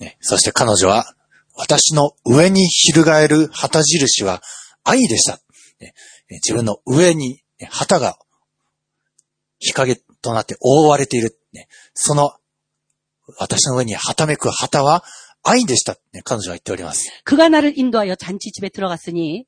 [0.00, 1.04] ね、そして彼女は、
[1.56, 4.42] 私の上に翻る旗印は
[4.82, 5.40] 愛でした。
[5.80, 5.94] ね
[6.28, 8.18] 自分の上にね旗が
[9.60, 11.38] 日陰となって覆われている。
[11.52, 12.32] ねその
[13.38, 15.04] 私の上にはためく旗は
[15.44, 15.96] 愛でした。
[16.12, 17.08] ね彼女は言っております。
[17.24, 19.46] 그가 나를 인도하여 잔치집에 들어갔으니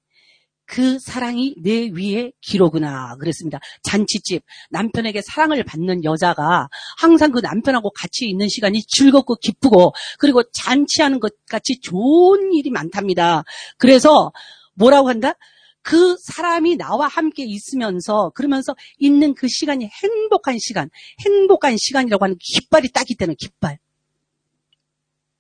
[0.72, 3.60] 그 사랑이 내 위에 기로구나 그랬습니다.
[3.84, 11.20] 잔치집 남편에게 사랑을 받는 여자가 항상 그 남편하고 같이 있는 시간이 즐겁고 기쁘고 그리고 잔치하는
[11.20, 13.44] 것 같이 좋은 일이 많답니다.
[13.78, 14.32] 그래서
[14.74, 15.34] 뭐라고 한다?
[15.82, 20.90] 그 사람이 나와 함께 있으면서 그러면서 있는 그 시간이 행복한 시간,
[21.26, 23.78] 행복한 시간이라고 하는 깃발이 딱 있다는 깃발.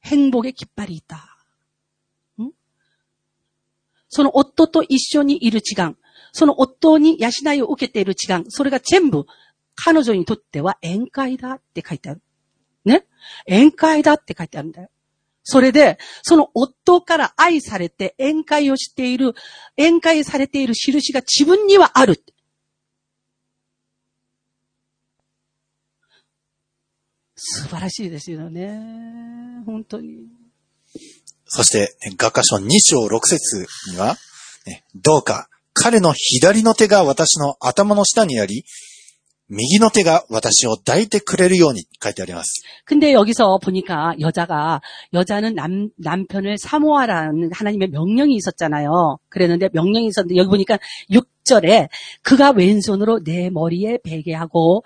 [0.04, 1.31] 행복의 깃발이 있다.
[4.12, 5.97] その夫と一緒にいる時間、
[6.34, 9.26] その夫に養いを受けている時間、それが全部
[9.74, 12.21] 彼女にとっては宴会だって書いてある。
[12.84, 13.06] ね？
[13.47, 14.89] 宴会だって書いてあるんだよ。
[15.43, 19.34] それで、その夫から愛されて宴会をしている、
[19.78, 22.21] 宴会されている印が自分にはある。
[27.36, 29.63] 素晴らしいですよね。
[29.65, 30.41] 本当に。
[31.51, 34.17] そして、ね学科書2章6節には、
[34.67, 38.65] ねどうか彼の左の手が私の頭の下にあり、
[39.49, 42.65] 右の手が私を抱いてくれるように書いてあります。
[42.85, 44.81] 근데 여기서 보니까 여자가
[45.12, 49.19] 여자는 남 남편을 사모하라는 하나님의 명령이 있었잖아요.
[49.29, 50.79] 그랬는데 명령이 있었는데 여기 보니까
[51.11, 51.89] 6절에
[52.23, 54.83] 그가 왼손으로 내 머리에 베게 하고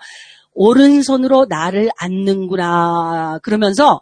[0.53, 4.01] 오른손으로 나를 안는구나 그러면서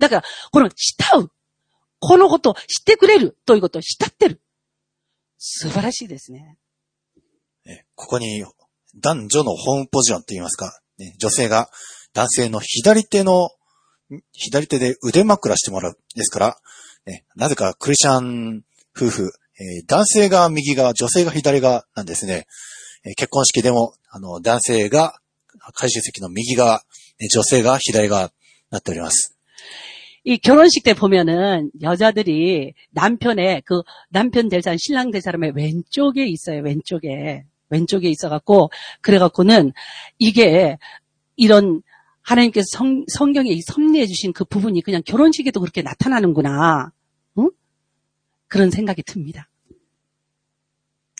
[0.00, 1.30] だから、この慕う。
[2.00, 4.40] このことを知ってくれるということを慕ってる。
[5.38, 6.56] 素晴らしいですね。
[7.66, 8.44] ねここに
[8.96, 11.70] 男女のホームポジションと言いますか、ね女性が
[12.14, 13.50] 男性の左手の、
[14.32, 15.98] 左手で腕枕してもらう。
[16.16, 16.56] ですから、
[17.06, 18.64] ねなぜかクリスチャン
[18.96, 22.46] 夫婦、えー男性が右側、女性が左側なんですね。
[23.04, 25.20] えー結婚式でも、あの、男性が
[25.74, 26.82] 回収席の右側、
[27.30, 28.30] 女性が左側に
[28.70, 29.39] なっております。
[30.23, 36.61] 이 결혼식 때 보면은 여자들이 남편의 그 남편 될 사람, 신랑 될 사람의 왼쪽에 있어요.
[36.61, 37.45] 왼쪽에.
[37.69, 39.73] 왼쪽에 있어갖고, 그래갖고는
[40.17, 40.77] 이게
[41.35, 41.81] 이런
[42.21, 46.91] 하나님께서 성, 성경에 이 섭리해 주신 그 부분이 그냥 결혼식에도 그렇게 나타나는구나.
[47.37, 47.51] 응?
[48.47, 49.47] 그런 생각이 듭니다.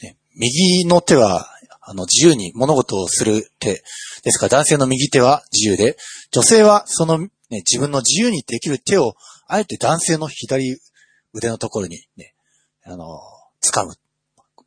[0.02, 1.48] ね右の手は、
[1.82, 3.84] あの、自由に物事をする手。
[4.24, 5.96] ですから、男性の右手は自由で、
[6.32, 9.16] 女性はその、 ね、自分の自由にできる手を、
[9.48, 10.78] あえて男性の左
[11.34, 12.34] 腕のところにね、
[12.84, 13.20] あの、
[13.62, 13.94] 掴む。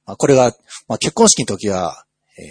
[0.07, 0.53] まあ、これが、
[0.88, 2.05] まあ、結婚式の時は、
[2.38, 2.42] え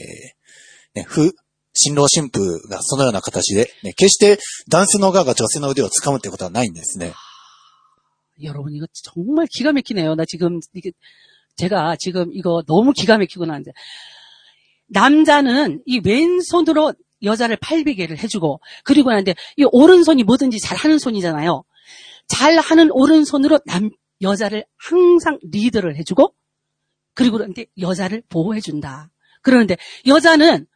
[0.96, 1.36] ー、ね、ふ、
[1.74, 7.14] 新郎新婦がそのような形で、ね、決して男性の側が女性の腕を掴むってことはないんですね。
[8.44, 10.16] 여러분 이거 정말 기가 막히네요.
[10.16, 10.92] 나 지금 이게
[11.56, 13.72] 제가 지금 이거 너무 기가 막히고 나는데
[14.88, 21.64] 남자는 이 왼손으로 여자를 팔베개를 해주고 그리고 나는데 이 오른손이 뭐든지 잘하는 손이잖아요.
[22.28, 23.90] 잘하는 오른손으로 남
[24.22, 26.36] 여자를 항상 리드를 해주고
[27.14, 29.10] 그리고 그런데 여자를 보호해준다.
[29.42, 30.68] 그러는데 여자는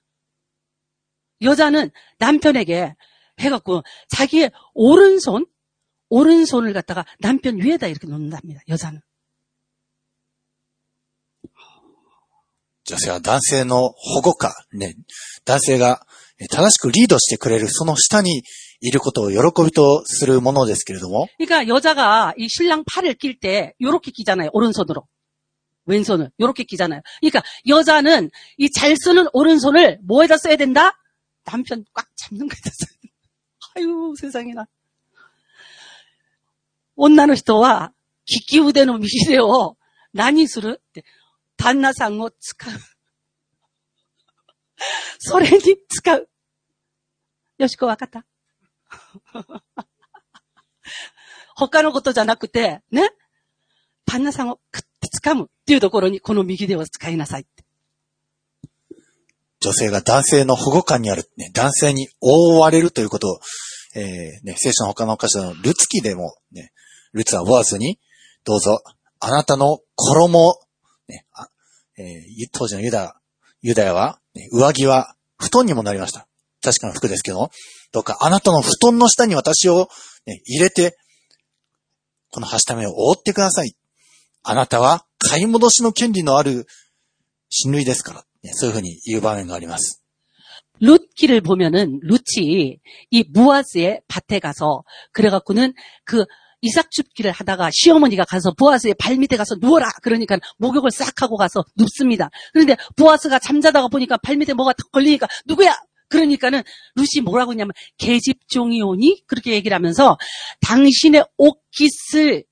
[1.41, 2.95] 여자는 남편에게
[3.39, 5.45] 해갖고 자기의 오른손
[6.09, 8.62] 오른손을 갖다가 남편 위에다 이렇게 놓는답니다.
[8.68, 9.01] 여자는.
[12.84, 14.95] 女性は男性の保護下、ね、
[15.45, 16.14] 男性がえ
[16.49, 18.43] 正しくリードしてくれるその下に
[18.82, 24.49] いることを喜びとするものですけれども、 그러니까 여자가 이 신랑 팔을 낄 때 요렇게 끼잖아요.
[24.53, 25.05] 오른손으로.
[25.86, 27.01] 왼손을 요렇게 끼잖아요.
[27.22, 30.97] 그러니까 여자는 이 잘 쓰는 오른손을 뭐에다 써야 된다?
[31.43, 33.16] 남편 꽉 잡는 거에다 써야 된다.
[33.76, 34.66] 아유 세상에나.
[36.95, 37.93] 女の人は、
[38.28, 39.76] 利き腕の右手を
[40.14, 41.03] 何するって、
[41.57, 42.74] 旦那さんを使う。
[45.19, 45.59] それに
[45.89, 46.29] 使う。
[47.59, 48.27] よしこわかった
[51.57, 53.11] 他のことじゃなくて、ね。
[54.05, 57.64] 旦那さんをクッて掴むっていうところにこの右手を使いなさいって。
[59.61, 63.41] 女性が男性の保護下にある、ね、男性に覆われるということを、
[63.95, 66.73] えーね、聖書の他の箇所のルツ記でも、ね、
[67.12, 67.99] ルツはボアズに、
[68.45, 68.83] どうぞ、
[69.19, 70.55] あなたの衣、
[71.09, 71.49] ねあ
[71.99, 73.19] えー当時のユダ、
[73.66, 76.28] ユダヤは、ね上着は布団にもなりました。
[76.64, 77.49] 確かな服ですけど、
[77.91, 79.89] どうかあなたの布団の下に私を、
[80.26, 80.97] ね、入れて、
[82.32, 83.76] このはしためを覆ってください。
[84.43, 86.66] あなたは買い戻しの権利のある
[87.49, 88.26] 親類ですから。
[88.43, 90.01] ねそういうふうに言う場面があります。
[90.82, 92.80] 룻기를 보면은 룻이
[93.12, 95.74] 이 무아스의 밭에 가서 그래갖고는
[96.05, 96.26] 그
[96.62, 102.30] 이삭 줍기를 하다가 시어머니가 가서 보아스의 발밑에 가서 누워라 그러니까 목욕을 싹 하고 가서 눕습니다.
[102.52, 105.74] 그런데 보아스가 잠자다가 보니까 발밑에 뭐가 탁 걸리니까 누구야?
[106.09, 106.62] 그러니까는
[106.94, 110.16] 룻이 뭐라고 했냐면 계집종이 오니 그렇게 얘기를 하면서
[110.61, 112.44] 당신의 옷깃을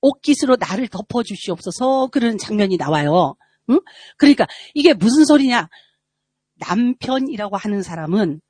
[0.00, 3.34] 옷깃으로 나를 덮어주시옵소서 그런 장면이 나와요.
[3.70, 3.80] 응?
[4.16, 5.68] 그러니까 이게 무슨 소리냐?
[6.60, 8.40] 남편이라고 하는 사람은, 응?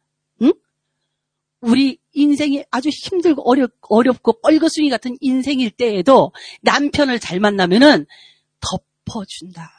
[1.62, 8.06] 우리 인생이 아주 힘들고 어렵, 어렵고 뻘거숭이 같은 인생일 때에도 남편을 잘 만나면은
[9.06, 9.72] 덮어준다.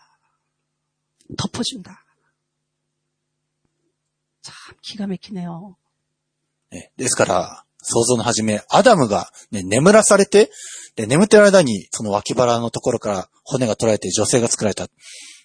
[1.37, 2.05] 덮어준다.
[4.43, 5.77] 참 기가 막히네요.
[6.73, 10.51] ねですから、想像の始め、アダムが、ね、眠らされて、
[10.97, 14.87] で、眠ってる間に、その脇腹のところから骨が取られて女性が作られた。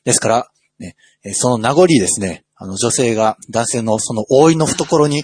[0.06, 0.48] ですから、
[0.80, 5.24] ね、えーその名残ですね、あの女性が男性のその覆いの懐に、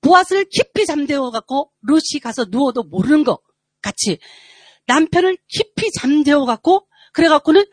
[0.00, 3.40] 보아스를 깊이 잠재워갖고 루시 가서 누워도 모르는 것
[3.82, 4.18] 같이
[4.86, 7.64] 남편을 깊이 잠재워갖고 그래갖고는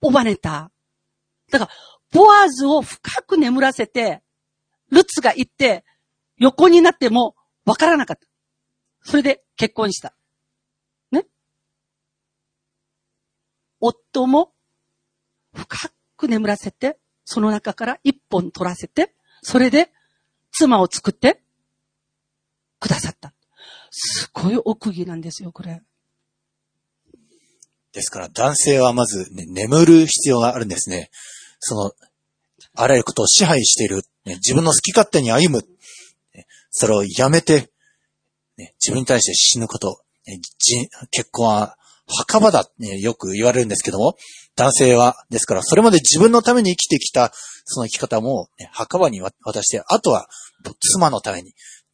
[0.00, 0.70] 뽑아냈다.
[1.50, 1.72] 그러니까
[2.12, 4.22] 보아즈を深く眠らせて、
[4.90, 5.84] ルツが行って、
[6.38, 8.26] 横になってもわからなかった。
[9.02, 10.14] それで結婚した。
[11.12, 11.26] ね
[13.78, 14.52] 夫も
[15.54, 19.92] 深く眠らせて、その中から一本取らせて、それで
[20.52, 21.42] 妻を作って
[22.79, 23.33] くださった。
[23.91, 25.81] すごい奥義なんですよ、これ。
[27.93, 31.09] ですから男性はまず、ね、眠る必要があるんですね。
[31.59, 31.91] その、
[32.75, 35.65] あらゆることを支配している、ね自分の好き勝手に歩む、
[36.71, 37.69] それをやめて、
[38.57, 40.39] ね自分に対して死ぬこと、ね
[41.11, 44.15] 結婚は墓場だ、ねよく言われるんですけども、
[44.55, 47.31] 男性は、ですから、それまで自分のために生きてきた、
[47.65, 50.27] その生き方も、ね墓場に渡して、あとは、
[50.79, 51.53] 妻のために、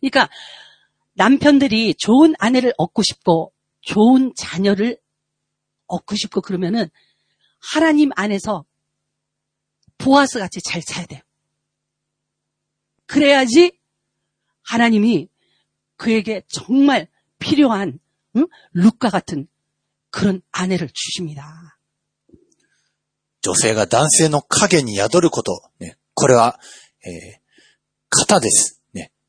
[0.00, 0.30] 그러니까
[1.14, 4.98] 남편들이 좋은 아내를 얻고 싶고 좋은 자녀를
[5.86, 6.88] 얻고 싶고 그러면은
[7.60, 8.64] 하나님 안에서
[9.98, 11.20] 보아스 같이 잘 차야 돼요.
[13.06, 13.78] 그래야지
[14.62, 15.28] 하나님이
[15.96, 18.00] 그에게 정말 필요한
[18.36, 18.46] 응?
[18.72, 19.46] 룩과 같은
[20.10, 21.78] 그런 아내를 주십니다.
[23.42, 25.70] 女性が男性の影に宿ること。
[25.78, 26.58] ね、これは、
[27.04, 27.44] えー
[28.16, 28.77] 型です。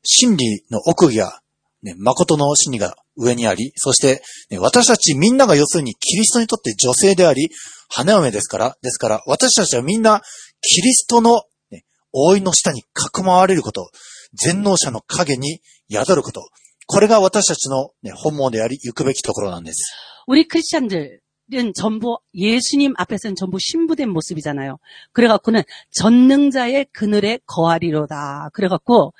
[0.02, 1.40] 真理の奥義が、
[1.82, 7.50] ね、誠の真理が上にあり、そして、ね、私たちみんなが要するにキリストにとって女性であり、
[7.88, 10.22] 花嫁ですから、ですから、私たちはみんな
[10.60, 13.90] キリストの、ね、覆いの下に囲まれること、
[14.34, 15.60] 全能者の影に
[15.90, 16.48] 宿ること。
[16.86, 19.92] これが私たちの、ね、本望であり、行くべきところなんです。
[20.26, 24.78] 우리 크리스천들은 전부 예수님 앞에서는 전부 신부된 모습이잖아요.
[25.12, 25.62] 그래갖고는
[25.92, 28.50] 전능자의 그늘에 거하리로다.
[28.52, 29.12] 그래갖고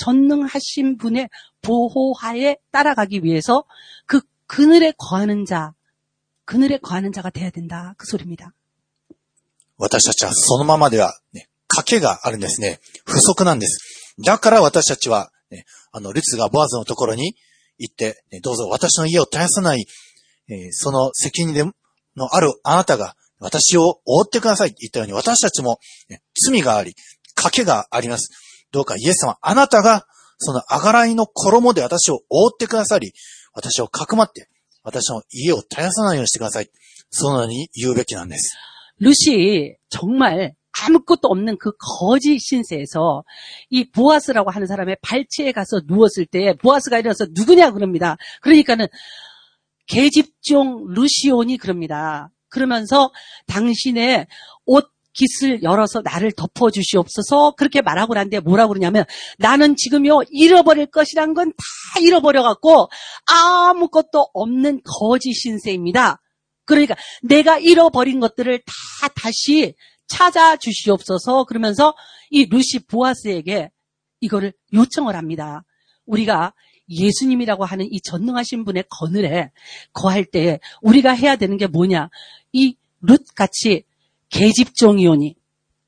[0.00, 1.28] 전능하신 분의
[1.62, 3.64] 보호하에 따라가기 위해서
[4.06, 5.74] 그 그늘에 거하는 자,
[6.44, 7.94] 그늘에 거하는 자가 돼야 된다.
[7.96, 8.52] 그 소리입니다.
[9.78, 12.80] 私たちはそのままでは、ね、賭けがあるんですね。
[13.04, 14.14] 不足なんです。
[14.24, 17.34] だから私たちは、ね、あの、ルツがボアズのところに
[17.78, 19.86] 行って、ね、どうぞ私の家を絶やさない、
[20.48, 21.64] えーその責任で
[22.16, 25.78] のあるあなたが私を覆ってくださいって言ったように、私たちも、
[26.08, 26.94] ね、罪があり、
[27.36, 28.30] 賭けがあります。
[28.72, 30.06] どうかイエス様、あなたが
[30.38, 33.12] そのあがらいの衣で私を覆ってくださり、
[33.52, 34.48] 私をかくまって、
[34.82, 36.70] 私の家を絶やさないようにしてください。
[37.10, 38.56] そのように言うべきなんです。
[38.98, 43.24] 룻이 정말 아무것도 없는 그 거지 신세에서
[43.70, 48.16] 이 보아스라고 하는 사람의 발치에 가서 누웠을 때 보아스가 일어나서 누구냐 그럽니다.
[48.42, 48.86] 그러니까는
[49.86, 52.30] 계집종 루시온이 그럽니다.
[52.48, 53.10] 그러면서
[53.46, 54.26] 당신의
[54.66, 59.05] 옷 깃을 열어서 나를 덮어주시옵소서 그렇게 말하고 난데 뭐라고 그러냐면
[59.37, 62.87] 나는 지금요 잃어버릴 것이란 건 다 잃어버려갖고
[63.25, 66.21] 아무것도 없는 거지 신세입니다.
[66.65, 69.75] 그러니까 내가 잃어버린 것들을 다 다시
[70.07, 71.93] 찾아주시옵소서 그러면서
[72.29, 73.69] 이 루시 보아스에게
[74.21, 75.63] 이거를 요청을 합니다.
[76.05, 76.53] 우리가
[76.89, 79.51] 예수님이라고 하는 이 전능하신 분의 거늘에
[79.93, 82.09] 거할 때 우리가 해야 되는 게 뭐냐?
[82.53, 83.83] 이 룻 같이
[84.31, 85.35] 계집종이오니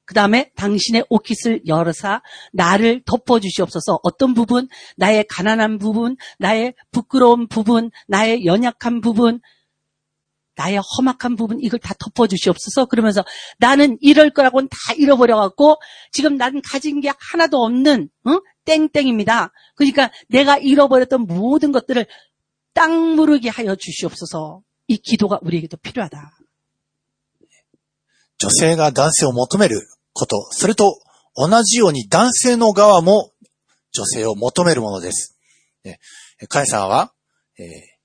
[0.05, 2.21] 그 다음에 당신의 옷깃을 열어사
[2.51, 4.67] 나를 덮어주시옵소서 어떤 부분,
[4.97, 9.39] 나의 가난한 부분, 나의 부끄러운 부분, 나의 연약한 부분,
[10.55, 13.23] 나의 험악한 부분 이걸 다 덮어주시옵소서 그러면서
[13.57, 15.77] 나는 이럴 거라고는 다 잃어버려갖고
[16.11, 18.39] 지금 나는 가진 게 하나도 없는 응?
[18.65, 19.51] 땡땡입니다.
[19.75, 22.05] 그러니까 내가 잃어버렸던 모든 것들을
[22.73, 26.31] 땅 무르게 하여 주시옵소서 이 기도가 우리에게도 필요하다.
[28.42, 31.00] 女性が男性を求めること、それと
[31.34, 33.32] 同じように男性の側も
[33.92, 35.36] 女性を求めるものです。
[35.84, 35.98] ね、
[36.48, 37.12] カエさんは、
[37.58, 37.98] えー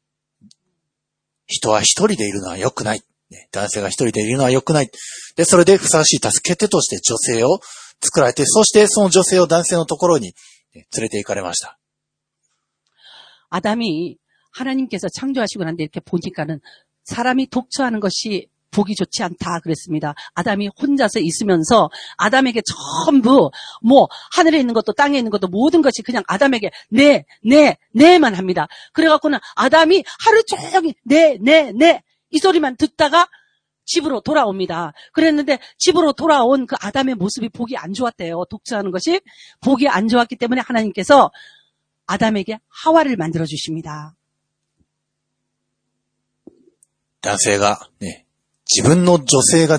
[1.45, 3.01] 人は一人でいるのは良くない。
[3.29, 4.89] ね男性が一人でいるのは良くない。
[5.35, 7.59] で、それでふさわしい助け手として女性を
[8.01, 10.33] 作られて、そしてその女性を男性のところに
[10.73, 11.77] ね連れて行かれました。
[13.49, 14.17] 아담이
[14.51, 16.59] 하나님께서 창조하시고 난데 이렇게 보니까는
[17.03, 20.15] 사람이 독처하는 것이 보기 좋지 않다 그랬습니다.
[20.33, 22.61] 아담이 혼자서 있으면서 아담에게
[23.05, 23.51] 전부
[23.83, 28.67] 뭐 하늘에 있는 것도 땅에 있는 것도 모든 것이 그냥 아담에게 네, 네, 네만 합니다.
[28.93, 32.01] 그래갖고는 아담이 하루 종일 네, 네, 네
[32.33, 33.29] 이 소리만 듣다가
[33.85, 34.93] 집으로 돌아옵니다.
[35.11, 38.45] 그랬는데 집으로 돌아온 그 아담의 모습이 보기 안 좋았대요.
[38.49, 39.21] 독처하는 것이
[39.61, 41.31] 보기 안 좋았기 때문에 하나님께서
[42.07, 44.15] 아담에게 하와를 만들어 주십니다.
[47.21, 48.25] 男性がね、
[48.74, 49.78] 自分の女性が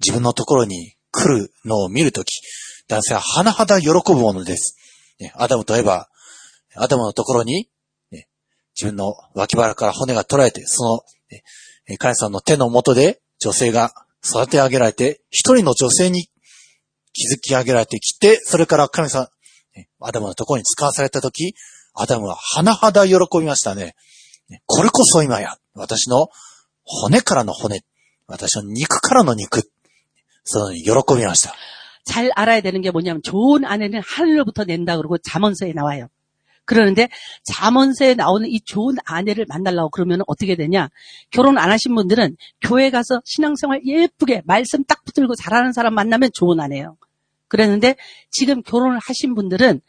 [0.00, 2.32] 自分のところに来るのを見るとき、
[2.88, 4.76] 男性は甚だ喜ぶものです。
[5.34, 6.08] アダムといえば、
[6.76, 7.68] アダムのところに、
[8.76, 11.00] 自分の脇腹から骨が取られて、その、
[11.88, 13.92] ね、カエさんの手の下で女性が
[14.24, 16.28] 育て上げられて、一人の女性に
[17.14, 19.28] 築き上げられてきて、それから神さん、
[20.00, 21.54] アダムのところに使わされたとき、
[21.94, 23.74] アダムは甚だ喜びました。
[23.74, 23.94] ね
[24.66, 26.28] これこそ今や、私の
[26.84, 27.80] 骨からの骨、
[28.27, 29.69] 私の肉からの肉、
[30.43, 31.53] そのように喜びました。
[32.03, 36.07] 잘 알아야 되는 게 뭐냐면 좋은 아내는 하늘로부터 낸다 그러고 잠언서에 나와요.
[36.65, 37.09] 그러는데
[37.43, 40.89] 잠언서에 나오는 이 좋은 아내를 만나려고 그러면 어떻게 되냐?
[41.29, 46.59] 결혼 안 하신 분들은 교회 가서 신앙생활 예쁘게 말씀 딱 붙들고 잘하는 사람 만나면 좋은
[46.59, 46.97] 아내예요.
[47.47, 47.95] 그랬는데
[48.29, 49.81] 지금 결혼을 하신 분들은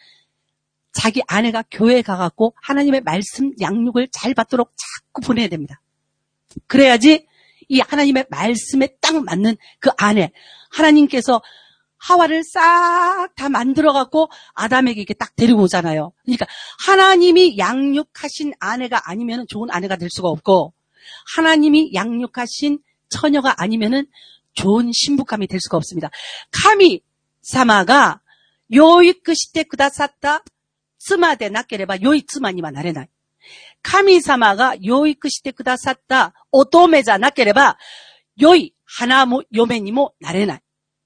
[0.93, 5.81] 자기 아내가 교회에 가갖고 하나님의 말씀 양육을 잘 받도록 자꾸 보내야 됩니다.
[6.67, 7.27] 그래야지
[7.68, 10.32] 이 하나님의 말씀에 딱 맞는 그 아내,
[10.72, 11.42] 하나님께서
[11.98, 16.12] 하와를 싹 다 만들어 갖고 아담에게 이렇게 딱 데리고 오잖아요.
[16.24, 16.48] 그러니까
[16.86, 20.74] 하나님이 양육하신 아내가 아니면 좋은 아내가 될 수가 없고
[21.36, 24.08] 하나님이 양육하신 처녀가 아니면은
[24.54, 26.10] 좋은 신부감이 될 수가 없습니다.
[26.52, 27.02] 카미
[27.42, 28.22] 사마가
[28.74, 30.44] 요이 끄시테 그다 샀다
[30.98, 33.06] 스마데 나케레바 요이 스마니만 나레나.
[33.82, 37.78] 神様が養育してくださった乙女じゃなければ、
[38.36, 40.62] 良い花も嫁にもなれない。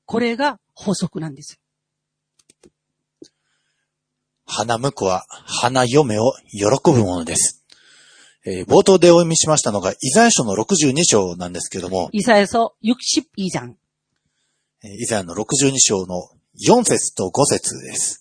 [0.06, 1.60] これが法則なんです。
[4.46, 7.64] 花婿は花嫁を喜ぶものです。
[8.44, 12.10] えー、冒頭でお読みしましたのが、イザヤ書の62章なんですけども。
[12.12, 13.46] イザヤ書60 이。
[13.46, 13.50] イ
[15.06, 16.30] ザヤの62章の
[16.68, 18.21] 4節と5節です。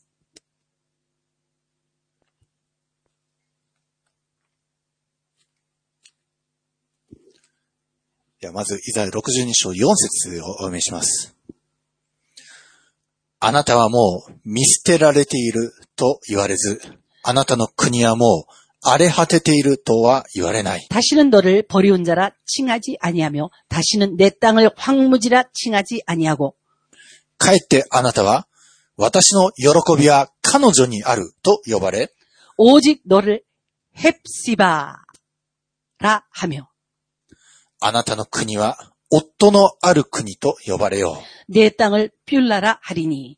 [8.41, 11.36] ではまず、イザヤ62章4節をお読みします。
[13.39, 16.82] あなたはもう見捨てられていると言われず、
[17.24, 20.88] あなたの国はもう 荒れ果てているとは言われない。
[20.89, 26.56] 다시는 너를 버리운 자라 칭하지 아니하며 다시는 내 땅을 황무지라 칭하지 아니하고
[27.38, 28.47] かえってあなたは、
[28.95, 32.14] 私の喜びは彼女にあると呼ばれ、
[32.58, 33.43] 오직 너를
[33.97, 34.97] 헵시바라
[36.30, 36.68] 하며
[37.80, 38.78] あなたの国は
[39.12, 41.51] 夫のある国と呼ばれよう。
[41.53, 43.38] 내 땅을 뷸라라 하리니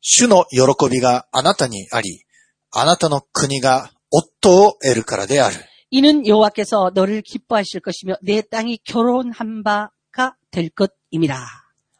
[0.00, 2.24] 主の喜びがあなたにあり、
[2.70, 5.56] あなたの国が夫を得るからである。
[5.90, 11.46] 이는 여호와께서 너를 기뻐하실 것이며 내 땅이 결혼한 바가 될 것임이라.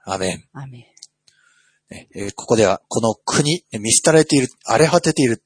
[0.06, 0.42] アーメン。
[0.52, 0.84] 아멘.
[1.90, 5.42] ねえーここでは、この国、見捨てられている、荒れ果てている、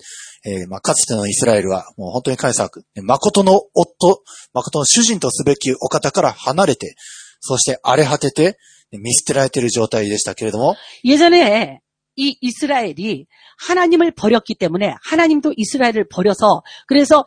[0.46, 2.70] えーまあ、かつてのイスラエルは、もう本当に神様、
[3.02, 4.22] 誠の夫、
[4.52, 6.94] 誠の主人とすべきお方から離れて、
[7.40, 8.58] そして荒れ果てて、
[8.92, 11.80] 見捨てられている状態でしたけれども、 예전에
[12.16, 13.26] 이 이스라엘이
[13.56, 17.24] 하나님을 버렸기 때문에 하나님도 이스라엘을 버려서 그래서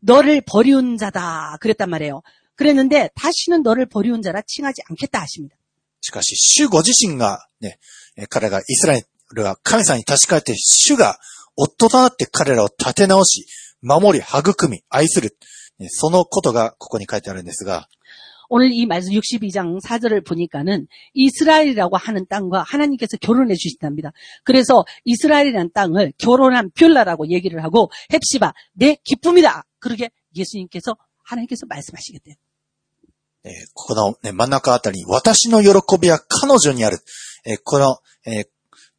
[0.00, 2.22] 너를 버리운 자다 그랬단 말이에요.
[2.54, 5.56] 그랬는데 다시는 너를 버리운 자라 칭하지 않겠다 하십니다.
[6.00, 7.78] しかし、主ご自身が、ね、
[8.16, 9.04] えー彼らが、イスラエ
[9.34, 11.18] ルは神様に立ち返って、主が
[11.63, 13.45] 夫となって彼らを立て直し、
[13.81, 15.37] 守り、育み、愛する。
[15.89, 17.87] そのことがここに書いてあるんですが、
[18.51, 24.11] 오늘이 말씀 62장 4절을 보니까는 이스라엘이라고 하는 땅과 하나님께서 결혼해 주신답니 다.
[24.43, 29.63] 그래서 이스라엘이라는 땅을 결혼한 퓰라라고 얘기를 하고 헵시바 내 기쁨이 다.
[29.79, 32.35] 그러게 예수님께서 하나님께서 말씀하시겠대 요.
[33.47, 36.99] 네, このね、真ん中あたりに私の喜びは彼女にある。
[37.45, 38.49] え、この、え、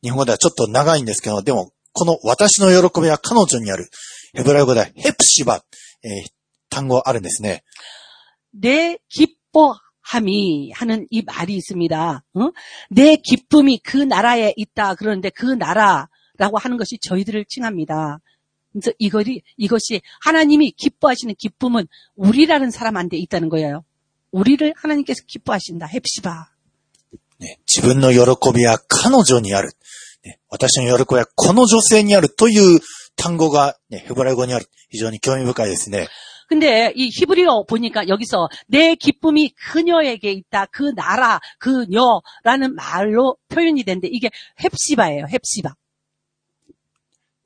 [0.02, 3.89] 日本語ではちょっと長いんですけど、でも、この私の喜びは彼女にある。
[4.33, 5.63] ヘブライ語ではヘプシバ、
[6.03, 6.37] えー
[6.69, 7.63] 単語あるんですね。
[8.51, 12.23] 내 기뻐함이 하는 이 말이 있습니다.
[12.33, 12.39] 어?
[12.89, 14.95] 내 기쁨이 그 나라에 있다.
[14.95, 18.19] 그러는데 그 나라라고 하는 것이 저희들을 칭합니다.
[18.73, 23.83] 그래서 이것이, 이것이 하나님이 기뻐하시는 기쁨은 우리라는 사람한테 있다는 거예요.
[24.31, 25.87] 우리를 하나님께서 기뻐하신다.
[25.87, 26.49] 헵시바.
[27.39, 29.71] ね自分の喜びは彼女にある。
[30.23, 32.79] ね私の喜びはこの女性にあるという
[33.15, 34.67] 単語が、ね、ヘブライ語にある。
[34.89, 36.07] 非常に興味深いですね。
[36.49, 40.67] 근데 이 히브리어 보니까 여기서 내 기쁨이 그녀에게 있다.
[40.67, 45.25] 그 나라, 그녀라는 말로 표현이 되는데 이게 헵시바예요.
[45.25, 45.75] 헵시바.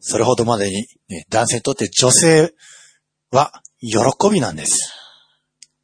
[0.03, 2.53] それほどまでに、ね、男性にとって女性
[3.31, 4.93] は喜びなんです。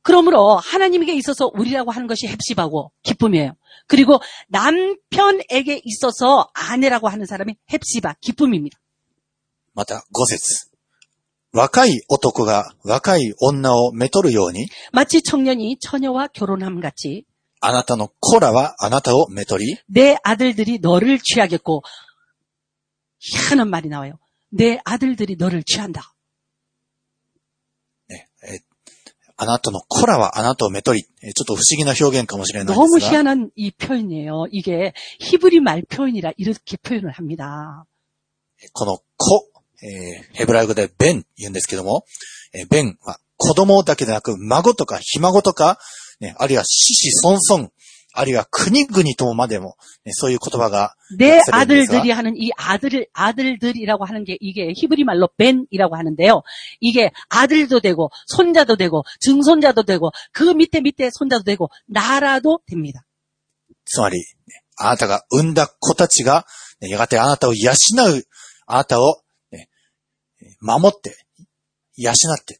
[0.02, 3.56] 그러므로 하나님에게 있어서 우리라고 하는 것이 헵시바고 기쁨이에요.
[3.88, 8.78] 그리고 남편에게 있어서 아내라고 하는 사람이 헵시바, 기쁨입니다.
[9.74, 10.72] また、五節。
[11.54, 17.26] 若い男が若い女をめとるように、 마치 청년이 처녀와 결혼함 같이
[17.60, 21.84] あなたの子らはあなたをめとり、 내 아들들이 너를 취하겠고
[23.20, 24.20] 희한한 말이 나와요.
[24.50, 26.11] 내 아들들이 너를 취한다.
[29.42, 34.48] あなたの子らはあなたをめとり、えちょっと不思議な表現かもしれないん 너무 ですが、 희한한 이 표현이에요.
[34.52, 37.86] 이게 히브리 말 표현이라 이렇게 표현을 합니다.
[38.74, 39.48] この子、
[39.84, 42.04] えーヘブライ語でベン言うんですけども、
[42.54, 45.78] えーベンは子供だけでなく孫とかひ孫とか、
[46.20, 47.72] ね、あるいは子子孫孫、
[48.14, 56.42] あるいは国々ともまでも、ね、そういう言葉が 내 역사를 아들들이 하는 이 아들, 아들들이라고 하는 게 이게 히브리 말로 벤이라고 하는데요.
[56.80, 63.04] 이게 아들도 되고, 손자도 되고, 증손자도 되고, 그 밑에 밑에 손자도 되고, 나라도 됩니다.
[63.86, 64.26] つまり、ね
[64.80, 66.46] あなたが産んだ子たちが、
[66.82, 68.24] ねやがてあなたを養う、
[68.68, 69.22] あなたを、
[69.52, 69.70] ね
[70.60, 71.18] 守って、
[71.96, 72.60] 養って、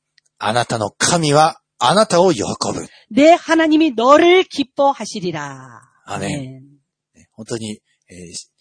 [0.40, 2.86] あなたの神はあなたを喜ぶ。
[3.10, 5.80] 내 하나님이 너를 기뻐하시리라.
[6.06, 6.76] 아멘.
[7.32, 8.56] 本当に、えー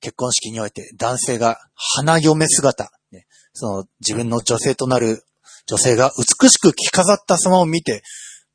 [0.00, 5.22] 結婚式において男性が花嫁姿、ねその自分の女性となる
[5.66, 8.02] 女性が美しく着飾った様を見て、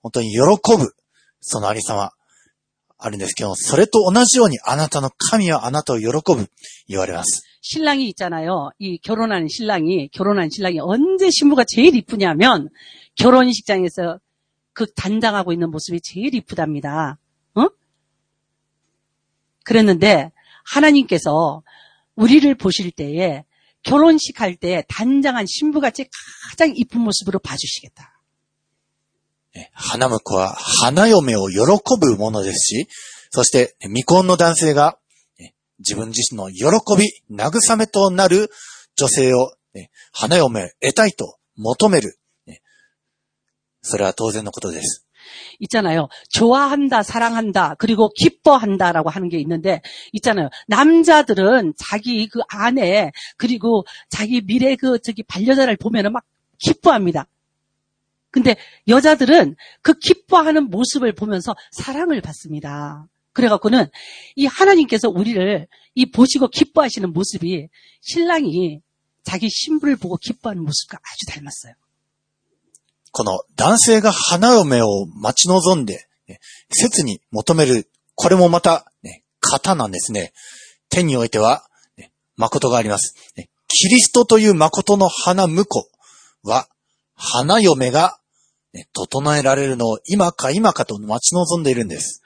[0.02, 0.40] 本当に喜
[0.76, 0.96] ぶ、
[1.42, 2.12] そのありさま、
[2.98, 6.48] あるんですけど、それと同じようにあなたの神はあなたを喜ぶ、
[6.88, 7.44] 言われます。
[7.62, 8.70] 신랑이 있잖아요.
[8.80, 12.70] 이 결혼하는 신랑이, 결혼한 신랑이 언제 신부가 제일 이쁘냐면,
[13.16, 14.20] 결혼식장에서
[14.74, 17.18] 그 단장하고 있는 모습이 제일 이쁘답니다.
[17.56, 17.68] 어?
[19.64, 20.32] 그랬는데,
[20.64, 21.64] 하나님께서
[22.16, 23.44] 우리를 보실 때에
[23.84, 26.10] 결혼식 할 때 단장한 신부같이
[26.50, 28.12] 가장 이쁜 모습으로 봐주시겠다.
[29.58, 31.58] え花婿は花嫁を喜
[32.00, 32.88] ぶものですし、
[33.30, 34.99] そして未婚の男性がえ
[35.80, 36.66] 自分自身の喜
[36.98, 38.50] び、慰めとなる
[38.96, 42.18] 女性をえ花嫁を得たいと求める。
[42.48, 42.60] え
[43.82, 45.06] それは当然のことです。
[45.60, 46.08] 있잖아요.
[46.30, 49.82] 좋아한다, 사랑한다, 그리고 기뻐한다라고 하는 게 있는데,
[50.14, 50.50] 있잖아요.
[50.68, 56.24] 남자들은 자기 그 아내, 그리고 자기 미래 그, 저기 반려자를 보면은 막
[56.60, 57.28] 기뻐합니다.
[58.32, 58.56] 근데
[58.88, 63.08] 여자들은 그 기뻐하는 모습을 보면서 사랑을 받습니다.
[63.34, 63.90] 그래갖고는
[64.36, 67.68] 이 하나님께서 우리를 이 보시고 기뻐하시는 모습이
[68.02, 68.82] 신랑이
[69.24, 71.74] 자기 신부를 보고 기뻐하는 모습과 아주 닮았어요.
[73.12, 80.34] この男性が花嫁を待ち望んで、ね切に求める、これもまた、ね、型なんですね。
[80.90, 81.64] 天においては、
[81.98, 83.16] ね誠があります。
[83.38, 85.90] ねキリストという誠の花婿
[86.44, 86.68] は、
[87.16, 88.20] 花嫁が、
[88.74, 92.19] ね整えられるのを今か今かと待ち望んでいるんです。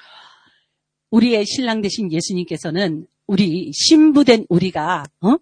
[1.13, 5.35] 우리의 신랑 되신 예수님께서는 우리 신부된 우리가 어?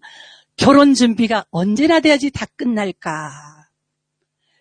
[0.56, 3.66] 결혼 준비가 언제나 돼야지 다 끝날까?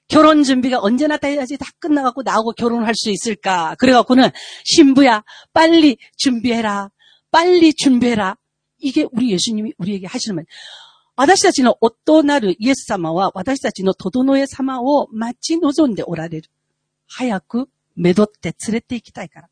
[0.07, 3.75] 결혼 준비가 언제나 돼야지 다 끝나갖고 나하고 결혼할 수 있을까?
[3.75, 4.29] 그래갖고는
[4.63, 5.23] 신부야
[5.53, 6.91] 빨리 준비해라.
[7.31, 8.37] 빨리 준비해라.
[8.79, 10.45] 이게 우리 예수님이 우리에게 하시는 말.
[11.19, 16.49] 私たちの夫なるイエス様は私たちの整え様を待ち望んでおられる。
[17.07, 19.49] 早くめどって連れて行きたいから。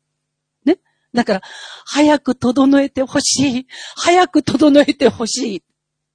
[1.13, 1.41] だから、
[1.85, 3.67] 早く整えてほしい。
[3.95, 5.63] 早く整えてほしい。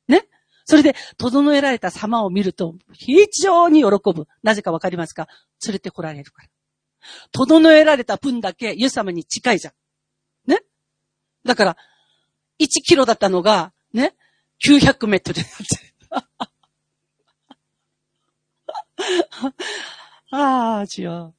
[0.08, 0.26] ね？
[0.64, 4.26] それで、整えられた様を見ると、非常に喜ぶ。
[4.42, 5.28] なぜかわかりますか？
[5.66, 6.48] 連れてこられるから。
[7.30, 9.74] 整えられた分だけ、イエス様に近いじゃん。
[10.50, 10.60] ね？
[11.44, 11.76] だから、
[12.58, 14.14] 1キロだったのが、ね、
[14.66, 15.86] 900メートルになってる。
[20.32, 21.34] ああ、違う。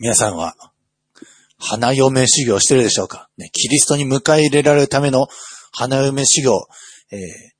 [0.00, 0.54] 皆さんは、
[1.57, 5.27] 花嫁修行してるでしょうか、ね、キリストに迎え入れられるための
[5.71, 6.67] 花嫁修行、
[7.11, 7.53] えーね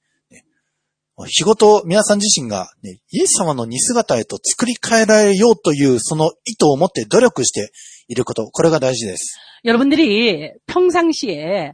[1.27, 7.71] 日ごと皆さん自身が、ね、イエス様の似姿へと作り変えられようというその意図を持って努力して
[8.07, 9.37] いること、これが大事です。
[9.65, 11.71] 여러분들이 평상시에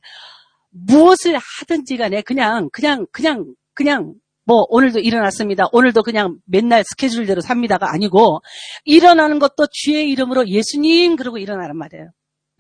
[0.72, 4.14] 무엇을 하든지 간에 그냥, 그냥, 그냥, 그냥,
[4.45, 5.65] 뭐, 오늘도 일어났습니다.
[5.73, 8.43] 오늘도 그냥 맨날 스케줄대로 삽니다가 아니고,
[8.85, 12.11] 일어나는 것도 주의 이름으로 예수님, 그러고 일어나란 말이에요.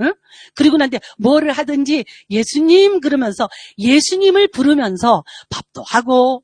[0.00, 0.12] 응?
[0.54, 6.42] 그리고 난데 뭐를 하든지 예수님 그러면서 예수님을 부르면서 밥도 하고,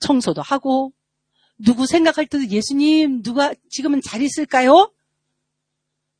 [0.00, 0.92] 청소도 하고,
[1.58, 4.92] 누구 생각할 때도 예수님, 누가 지금은 잘 있을까요?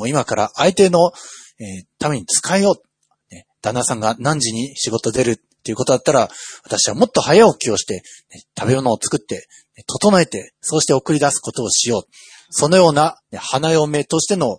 [0.00, 1.12] もう今から相手の、
[1.60, 3.34] えーために使えよう。
[3.34, 6.30] ね旦那さんが何時に仕事出るっていうことだったら、
[6.64, 8.02] 私はもっと早起きをして、ね
[8.58, 9.46] 食べ物を作って、
[9.76, 12.02] ね整えて、そうして送り出すことをしよう。
[12.48, 14.58] そのような、ね花嫁としての、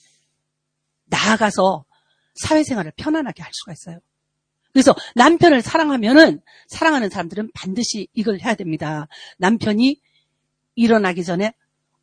[1.11, 1.85] 나아가서
[2.35, 3.99] 사회생활을 편안하게 할 수가 있어요.
[4.73, 9.07] 그래서 남편을 사랑하면은 사랑하는 사람들은 반드시 이걸 해야 됩니다.
[9.37, 10.01] 남편이
[10.75, 11.53] 일어나기 전에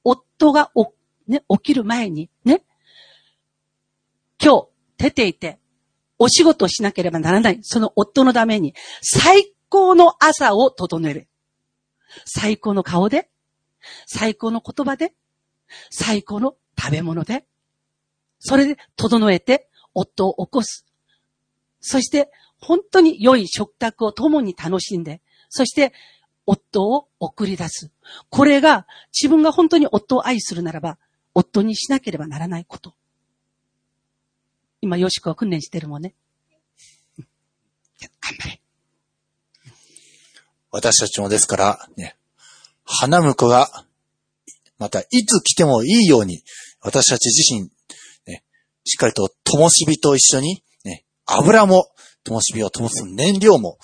[0.03, 1.41] 옷도가 옷, 네?
[1.49, 2.59] 옷기를 마이니, 네?
[4.39, 5.59] 교, 대때 이때,
[6.19, 7.53] 오시고또 신학계를 만나는다.
[7.71, 11.27] 저는 옷도노 다메니, 사이코노 아사오 도도네레.
[12.27, 13.29] 사이코노 가오데,
[14.09, 15.11] 사이코노 코토바데,
[15.91, 17.47] 사이코노 다베모노데,
[18.39, 20.87] それで整えて夫を起こす。
[21.81, 22.31] そして
[22.61, 25.93] 本当に良い食卓を共に楽しんで、そして
[26.47, 27.91] 夫を送り出す。
[28.31, 30.99] これが自分が本当に夫を愛するならば、
[31.35, 32.95] 夫にしなければならないこと。
[34.81, 36.15] 今、よしこは訓練してるもんね。
[38.01, 38.61] 頑張れ。
[40.71, 42.17] 私たちもですから、ね、
[42.85, 43.87] 花婿が、
[44.79, 46.43] またいつ来てもいいように、
[46.81, 47.71] 私たち自身、
[48.88, 51.88] しっかりと灯火と一緒に、ね、油も、
[52.24, 53.78] 灯火を灯す燃料も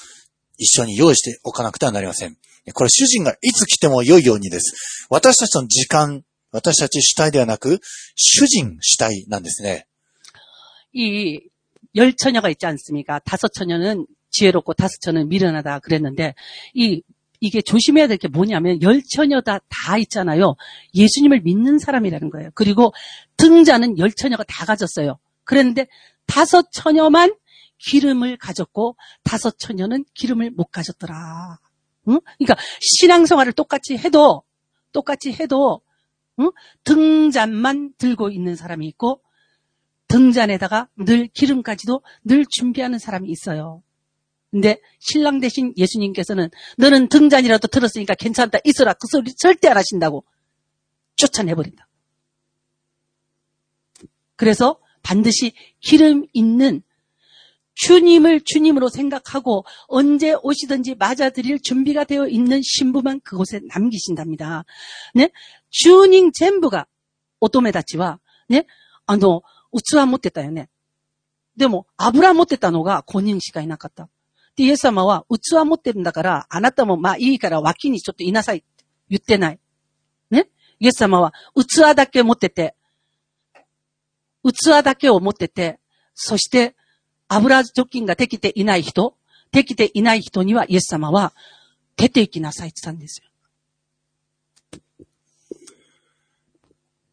[0.58, 2.38] 一緒に用意しておかなくてはなりません。
[2.74, 5.08] これ主人がいつ来ても良いようにです。
[5.10, 7.80] 私たちの時間、私たち主体ではなく、
[8.16, 9.88] 主人主体なんですね。
[10.94, 11.50] 이
[11.96, 13.20] 열 처녀가 있지 않습니까?
[13.20, 16.36] 다섯 처녀는 지혜롭고 다섯 처녀는 미련하다 그랬는데
[16.74, 17.02] 이
[17.45, 20.55] 이게 조심해야 될 게 뭐냐면 열 처녀다 다 있잖아요.
[20.95, 22.51] 예수님을 믿는 사람이라는 거예요.
[22.55, 22.93] 그리고
[23.37, 25.19] 등자는 열 처녀가 다 가졌어요.
[25.45, 25.87] 그랬는데
[26.27, 27.35] 다섯 처녀만
[27.79, 31.59] 기름을 가졌고 다섯 처녀는 기름을 못 가졌더라.
[32.09, 32.21] 응?
[32.39, 34.43] 그러니까 신앙생활을 똑같이 해도
[34.93, 35.81] 똑같이 해도
[36.39, 36.51] 응?
[36.85, 39.21] 등잔만 들고 있는 사람이 있고
[40.09, 43.83] 등잔에다가 늘 기름까지도 늘 준비하는 사람이 있어요.
[44.55, 46.49] 근데 신랑 대신 예수님께서는
[46.79, 50.25] 너는 등잔이라도 들었으니까 괜찮다 있어라 그 소리 절대 안 하신다고
[51.17, 51.89] 쫓아내버린다.
[54.37, 56.83] 그래서 반드시 기름 있는
[57.75, 64.65] 주님을 주님으로 생각하고 언제 오시든지 맞아들일 준비가 되어 있는 신부만 그곳에 남기신답니다.
[65.15, 65.33] 네?
[65.71, 66.87] 주님 전부가
[67.41, 68.65] 오토메다치와 네?
[69.07, 69.43] 아, 너,
[69.73, 70.69] 우츠와 못했다よね.
[71.55, 74.09] 근데 뭐, 아브라 못됐다 너가 고닝 시간이 나갔다.
[74.57, 78.67] で、イエス様は器持ってるんだから、あなたもまあいいから脇にちょっといなさいって
[79.09, 79.59] 言ってない。
[80.31, 80.49] ね？
[80.81, 82.75] イエス様は器だけ持ってて、
[84.45, 85.81] 器だけを持ってて、
[86.15, 86.77] そして
[87.29, 89.17] 油除菌ができていない人、
[89.51, 91.33] できていない人にはイエス様は
[91.97, 93.29] 出て行きなさいって言ったんですよ。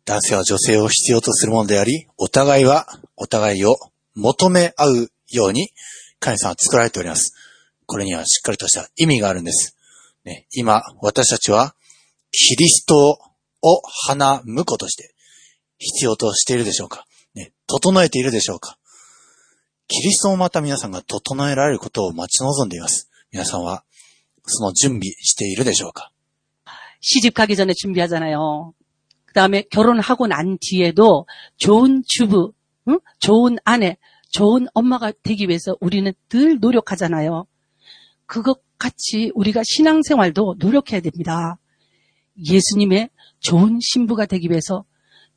[0.05, 3.75] 男性は女性を必要とするものであり、お互いはお互いを
[4.15, 5.69] 求め合うように、
[6.20, 7.34] 神様は作られております。
[7.86, 9.76] これにはしっかりとした意味があるんです。
[10.24, 11.74] ね、今、私たちは、
[12.30, 13.18] キリスト
[13.62, 15.14] を花婿として
[15.78, 18.76] 必要としているでしょうか、ね、整えているでしょうか
[19.88, 23.08] キリストもまた皆さんが整えられることを待ち望んでいます。
[23.30, 23.84] 皆さんは、
[24.44, 26.10] その準備しているでしょうか
[27.00, 28.72] 시집 가기 전에 준비하잖아요.
[29.26, 31.26] 그 다음에 결혼하고 난 뒤에도
[31.56, 32.52] 좋은 주부,
[32.88, 32.98] 응?
[33.20, 33.98] 좋은 아내,
[34.31, 37.45] 좋은 엄마가 되기 위해서 우리는 늘 노력하잖아요.
[38.25, 41.57] 그것 같이 우리가 신앙생활도 노력해야 됩니다.
[42.43, 43.09] 예수님의
[43.39, 44.85] 좋은 신부가 되기 위해서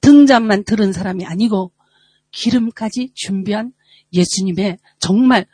[0.01, 1.73] 등잔만 들은 사람이 아니고
[2.31, 3.73] 기름까지 준비한
[4.13, 5.47] 예수님의 정말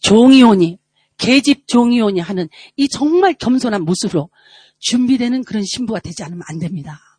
[0.00, 0.78] 종이오니
[1.18, 4.30] 계집 종이오니 하는 이 정말 겸손한 모습으로
[4.78, 7.09] 준비되는 그런 신부가 되지 않으면 안 됩니다.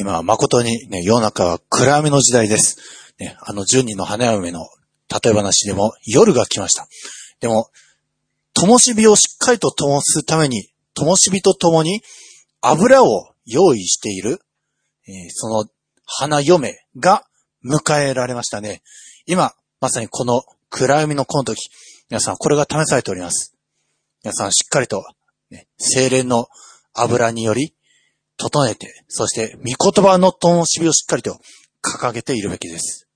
[0.00, 3.14] 今は誠にね、世の中は暗闇の時代です。
[3.18, 4.60] ね、あの十人の花嫁の
[5.10, 6.86] 例え話でも夜が来ました。
[7.40, 7.66] でも、
[8.54, 12.00] 灯火をしっかりと灯すために、灯火とともに
[12.60, 14.40] 油を用意している、
[15.08, 15.64] えーその
[16.06, 17.24] 花嫁が
[17.64, 18.82] 迎えられましたね。
[19.26, 21.70] 今、まさにこの暗闇のこの時、
[22.08, 23.52] 皆さんこれが試されております。
[24.22, 25.04] 皆さんしっかりと、
[25.50, 26.46] ね、精霊の
[26.94, 27.74] 油により、
[28.37, 31.39] 整えて、そして、御言葉の灯火をしっかりと
[31.81, 33.07] 掲げているべきです。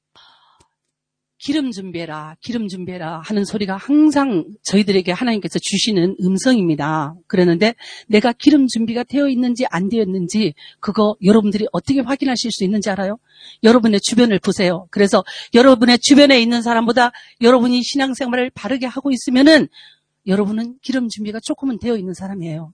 [1.40, 7.14] 기름 준비해라, 기름 준비해라 하는 소리가 항상 저희들에게 하나님께서 주시는 음성입니다.
[7.28, 7.76] 그러는데
[8.08, 13.20] 내가 기름 준비가 되어 있는지 안 되어 있는지 그거 여러분들이 어떻게 확인하실 수 있는지 알아요?
[13.64, 14.88] 여러분의 주변을 보세요.
[14.90, 15.24] 그래서
[15.54, 17.12] 여러분의 주변에 있는 사람보다
[17.42, 19.68] 여러분이 신앙생활을 바르게 하고 있으면은
[20.26, 22.74] 여러분은 기름 준비가 조금은 되어 있는 사람이에요.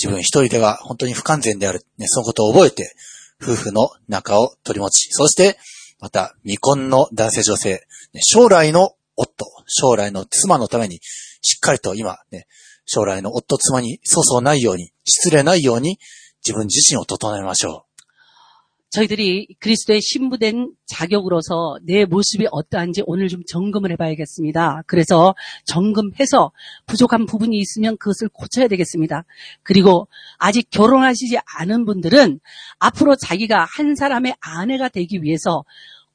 [0.00, 2.94] 自分一人では本当に不完全である、ねそのことを覚えて、
[3.42, 5.58] 夫婦の仲を取り持ち、そして、
[6.00, 7.86] また、未婚の男性女性、
[8.20, 11.00] 将来の夫、将来の妻のために、
[11.42, 12.46] しっかりと今、ね、
[12.86, 15.98] 将来の夫、妻に粗相ないように、失礼ないように、
[16.46, 17.87] 自分自身を整えましょう。
[18.90, 24.82] 저희들이 그리스도의 신부된 자격으로서 내 모습이 어떠한지 오늘 좀 점검을 해봐야겠습니다.
[24.86, 25.34] 그래서
[25.66, 26.52] 점검해서
[26.86, 29.24] 부족한 부분이 있으면 그것을 고쳐야 되겠습니다.
[29.62, 30.08] 그리고
[30.38, 32.40] 아직 결혼하시지 않은 분들은
[32.78, 35.64] 앞으로 자기가 한 사람의 아내가 되기 위해서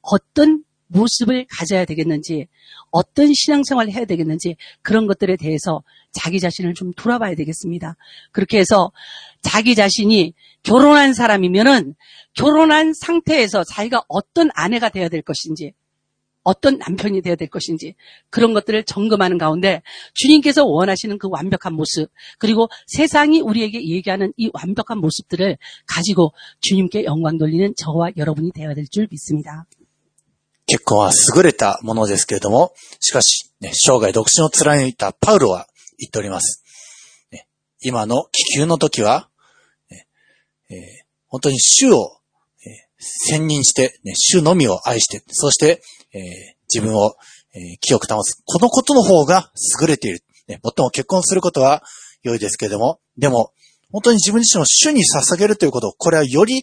[0.00, 2.46] 어떤 모습을 가져야 되겠는지,
[2.90, 7.96] 어떤 신앙생활을 해야 되겠는지, 그런 것들에 대해서 자기 자신을 좀 돌아봐야 되겠습니다.
[8.30, 8.92] 그렇게 해서
[9.42, 11.95] 자기 자신이 결혼한 사람이면은
[12.33, 15.73] 결혼한 상태에서 자기가 어떤 아내가 되어야 될 것인지,
[16.43, 17.95] 어떤 남편이 되어야 될 것인지
[18.29, 19.81] 그런 것들을 점검하는 가운데
[20.15, 27.37] 주님께서 원하시는 그 완벽한 모습 그리고 세상이 우리에게 얘기하는 이 완벽한 모습들을 가지고 주님께 영광
[27.37, 29.65] 돌리는 저와 여러분이 되어야 될 줄 믿습니다.
[30.65, 36.63] 結婚は優れたものですけれども、しかし、ね、生涯独身を貫いたパウロは言っております。
[37.31, 37.47] ね
[37.81, 39.32] 今の気球の時は、ね
[40.70, 40.78] えー
[41.28, 42.20] 本当に主を、
[42.64, 46.20] えー専任して、ね、主のみを愛して、そして、えー
[46.72, 47.16] 自分を、
[47.54, 48.40] えー清く保つ。
[48.44, 49.50] このことの方が
[49.80, 50.24] 優れている。
[50.48, 51.82] ね、もっとも結婚することは
[52.22, 53.52] 良いですけれども、でも、
[53.92, 56.62] 本当に自分自身を主に捧げるということ、これはより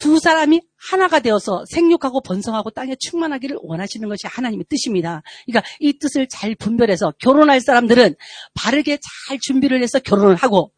[0.00, 5.22] 두 사람이 하나가 되어서 생육하고 번성하고 땅에 충만하기를 원하시는 것이 하나님의 뜻입니다.
[5.46, 8.16] 그러니까 이 뜻을 잘 분별해서 결혼할 사람들은
[8.54, 8.98] 바르게
[9.28, 10.72] 잘 준비를 해서 결혼을 하고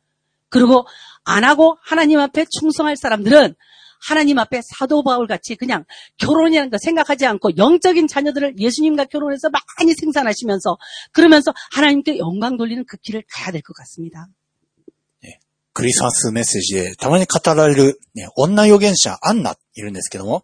[0.50, 0.86] 그리고
[1.24, 3.54] 안 하고 하나님 앞에 충성할 사람들은
[4.04, 5.84] 하나님 앞에 사도 바울 같이 그냥
[6.18, 9.48] 결혼이라는 거 생각하지 않고 영적인 자녀들을 예수님과 결혼해서
[9.78, 10.76] 많이 생산하시면서
[11.12, 14.26] 그러면서 하나님께 영광 돌리는 그 길을 가야 될 것 같습니다.
[15.73, 20.43] クリスマスメッセージでたまに語られる、ね、女預言者アンナいるんですけども、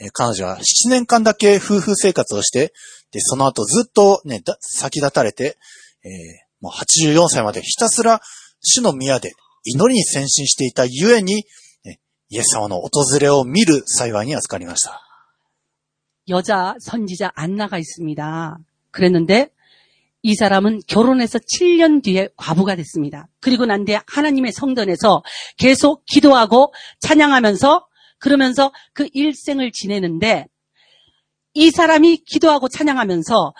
[0.00, 2.72] えー彼女は7年間だけ夫婦生活をして、
[3.10, 5.58] で、その後ずっとね、だ先立たれて、
[6.04, 6.10] えー
[6.60, 8.20] もう84歳までひたすら
[8.60, 9.32] 主の宮で
[9.64, 11.44] 祈りに先進していたゆえに、
[11.84, 15.00] ねイエス様の訪れを見る幸いに預かりました。
[16.28, 18.58] 여자 선지자 안나가 있습니다.
[18.90, 19.50] 그랬는데
[20.22, 23.28] 이 사람은 결혼해서 7년 뒤에 과부가 됐습니다.
[23.40, 25.22] 그리고 난 뒤에 하나님의 성전에서
[25.56, 27.86] 계속 기도하고 찬양하면서
[28.18, 30.46] 그러면서 그 일생을 지내는데
[31.54, 33.54] 이 사람이 기도하고 찬양하면서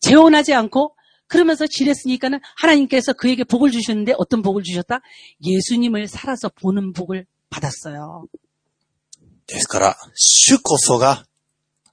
[0.00, 0.94] 재혼하지 않고
[1.26, 5.00] 그러면서 지냈으니까는 하나님께서 그에게 복을 주셨는데 어떤 복을 주셨다?
[5.42, 8.26] 예수님을 살아서 보는 복을 받았어요.
[9.46, 11.24] ですから、主こそが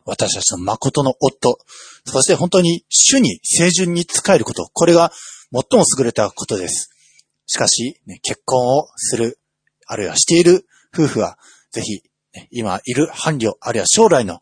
[0.06, 1.60] 私たちの誠の夫、
[2.06, 5.12] そして本当に主に清純に仕えること、これが
[5.52, 6.90] 最も優れたことです。
[7.46, 9.40] しかし、ね結婚をする、
[9.86, 11.38] あるいはしている夫婦は、
[11.72, 12.02] ぜひ、
[12.34, 14.40] ね今いる伴侶、あるいは将来の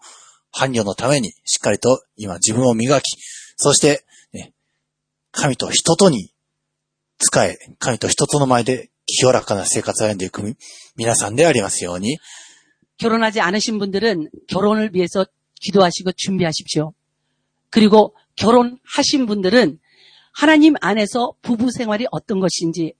[0.51, 3.03] 伴侶のために、しっかりと今自分を磨き、
[3.57, 4.53] そして、ね
[5.31, 6.31] 神と人とに
[7.19, 10.43] 仕え、神と人との前で清らかな生活を歩んでいく
[10.95, 12.17] 皆さんでありますように、
[12.97, 15.25] 결혼하지 않으신 분들은 결혼을 위해서
[15.61, 16.93] 기도하시고 준비하십시오.
[17.69, 19.79] 그리고 결혼하신 분들은
[20.33, 22.93] 하나님 안에서 부부 생활이 어떤 것인지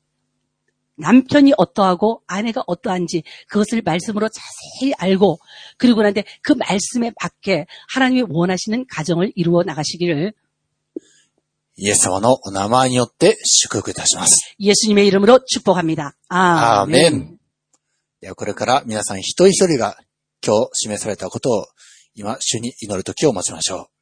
[0.97, 5.39] 남편이 어떠하고 아내가 어떠한지 그것을 말씀으로 자세히 알고
[5.77, 10.33] 그리고 난데 그 말씀에 맞게 하나님이 원하시는 가정을 이루어 나가시기를
[11.77, 14.55] イエス様のお名前によって祝福いたします。
[14.61, 16.15] 예수님의 이름으로 축복합니다.
[16.29, 17.03] 아멘.
[17.03, 17.37] 아멘.
[18.21, 19.97] ではこれから皆さん一人一人が
[20.41, 21.65] 今日示されたことを
[22.14, 23.99] 今主に祈る時を待ちましょう。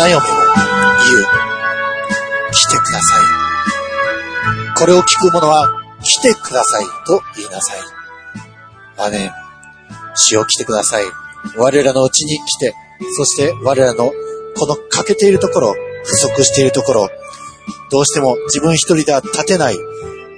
[0.00, 0.32] 花嫁も言
[1.20, 1.24] う。
[2.52, 4.78] 来てください。
[4.78, 5.68] これを聞く者は、
[6.02, 7.80] 来てくださいと言いなさい。
[8.96, 9.30] アメン。
[10.14, 11.04] 主よ来てください。
[11.58, 12.74] 我らのうちに来て、
[13.18, 14.10] そして我らの
[14.56, 15.74] この欠けているところ、
[16.04, 17.10] 不足しているところ、
[17.90, 19.76] どうしても自分一人では立てない。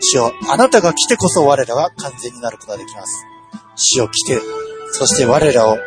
[0.00, 3.24] 主よ、あなたが来てこそ我らは完全になることができます。
[3.76, 4.40] 主よ来て、
[4.90, 5.78] そして我らを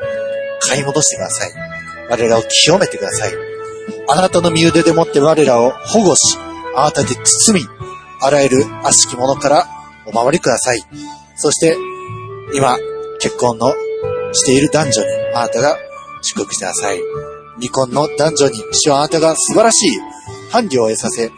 [0.61, 1.51] 買い戻してください。
[2.09, 3.55] 我らを清めてください。
[4.08, 6.38] あなたの身腕でもって我らを保護し、
[6.76, 7.68] あなたで包み、
[8.22, 9.68] あらゆる悪しき者から
[10.06, 10.82] お守りください。
[11.36, 11.76] そして、
[12.53, 12.78] 今、
[13.20, 13.74] 結婚の
[14.34, 15.78] している男女にあなたが
[16.22, 16.99] 祝福してください。
[17.56, 19.99] 未婚の男女に主はあなたが素晴らしい
[20.51, 21.32] 伴侶を得させ、栄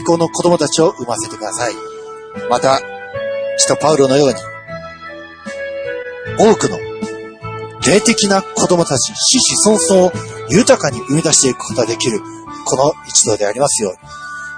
[0.00, 1.74] 光の子供たちを産ませてください。
[2.48, 2.80] また、
[3.58, 4.34] 使徒パウロのように、
[6.38, 6.78] 多くの
[7.85, 10.11] 霊的な子供たち、子々孫々を
[10.49, 12.19] 豊かに生み出していくことができる、
[12.65, 13.99] この一同でありますように、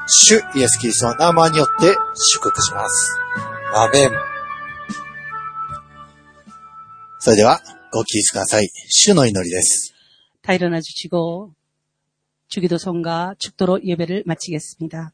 [0.08, 1.96] 主イエス・キリストの名前によって
[2.34, 3.20] 祝福します。
[3.74, 4.12] アーメン。
[7.20, 7.62] それでは、
[7.94, 8.70] ご起立ください。
[8.90, 9.94] 主の祈りです。
[10.42, 11.54] 다 일어나 주시고
[12.48, 15.14] 주기도 성가 축도로 예배를 마치겠습니다.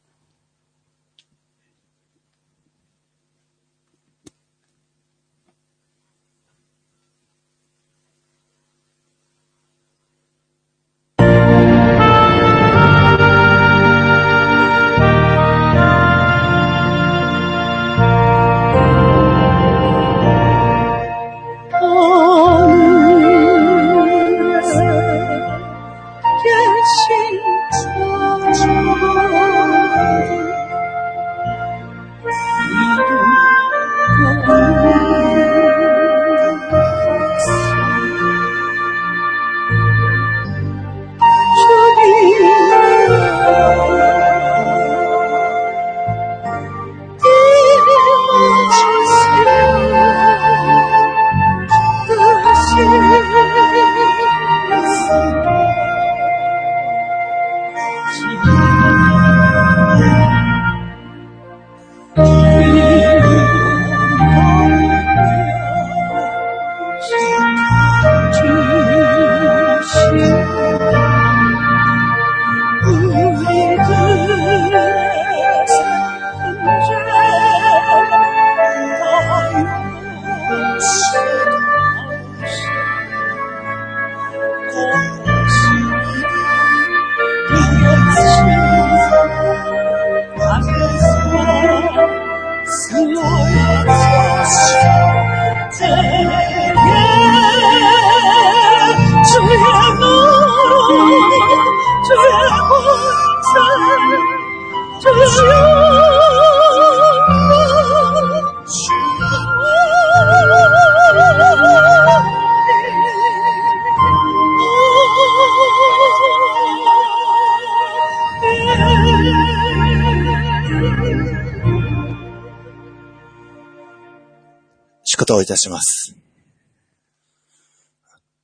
[125.52, 126.14] たします。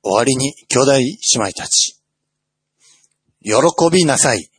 [0.03, 1.95] 終わりに兄弟姉妹たち、
[3.41, 3.53] 喜
[3.91, 4.49] びなさい。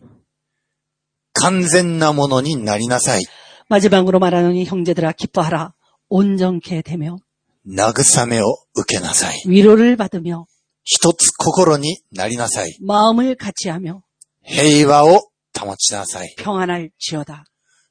[1.34, 3.22] 完全なものになりなさい。
[3.68, 5.74] 마지막으로 말하노니 형제들아 기뻐하라
[6.08, 7.18] 온전케 되며
[7.66, 9.42] 慰めを受けなさい。
[9.46, 10.46] 위로를 받으며
[10.82, 12.78] 一つ心になりなさい。
[12.80, 14.02] 마음을 같이 하며
[14.44, 16.34] 平和を保ちなさい。
[16.38, 17.44] 평안할 지어다.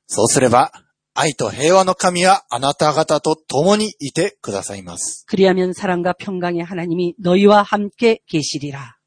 [0.08, 0.72] そうすれば、
[1.14, 5.26] 愛と平和の神はあなた方と共にいてくださいます。
[5.28, 8.98] 그리하면 사랑과 평강의 하나님이 너희와 함께 계시리라.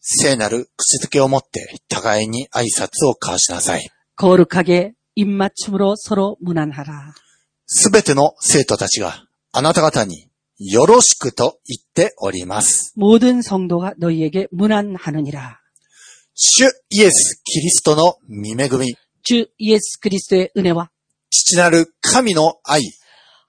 [0.00, 3.88] 聖なる口づけを持って互いに挨拶を交わしなさい。
[4.16, 7.14] 거룩하게 입맞춤으로 서로 무난하라.
[7.66, 10.28] すべての生徒たちがあなた方に
[10.58, 12.92] よろしくと言っております。
[12.96, 15.58] 모든 성도가 너희에게 무난하느니라.
[16.34, 20.90] 主イエス・キリストの御恵み、 주 예수 그리스도의 은혜와
[21.30, 22.82] 父なる神の愛、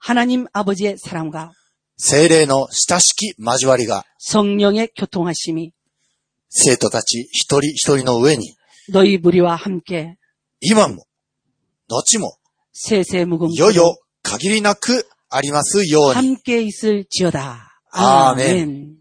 [0.00, 1.52] 하나님 아버지의 사랑과
[1.96, 5.72] 精霊の親しき交わりが 성령의 교통하심이
[6.48, 8.54] 生徒たち一人一人の上に
[8.90, 10.16] 너희 무리와 함께
[10.60, 11.06] 今も、
[11.88, 12.38] 後も、
[12.72, 16.14] 세세무궁 いよいよ限りなくありますように。
[16.14, 17.68] 함께 있을지어다.
[17.90, 18.96] 아멘.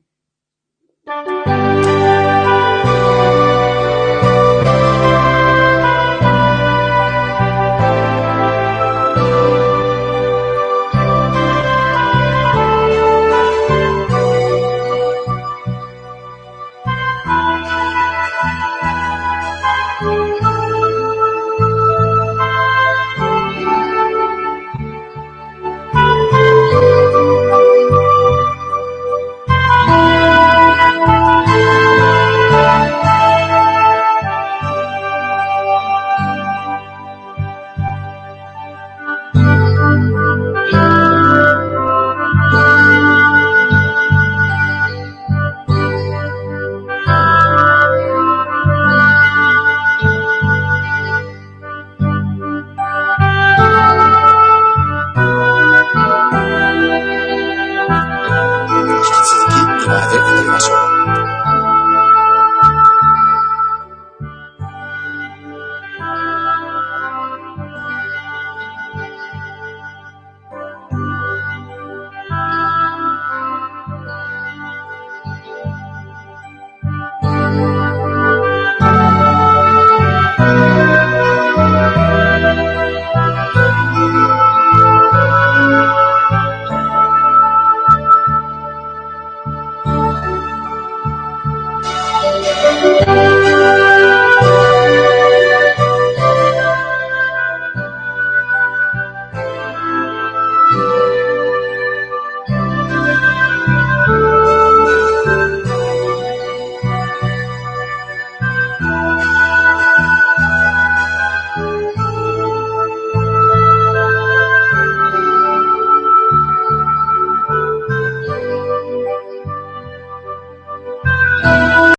[1.06, 1.81] 아멘.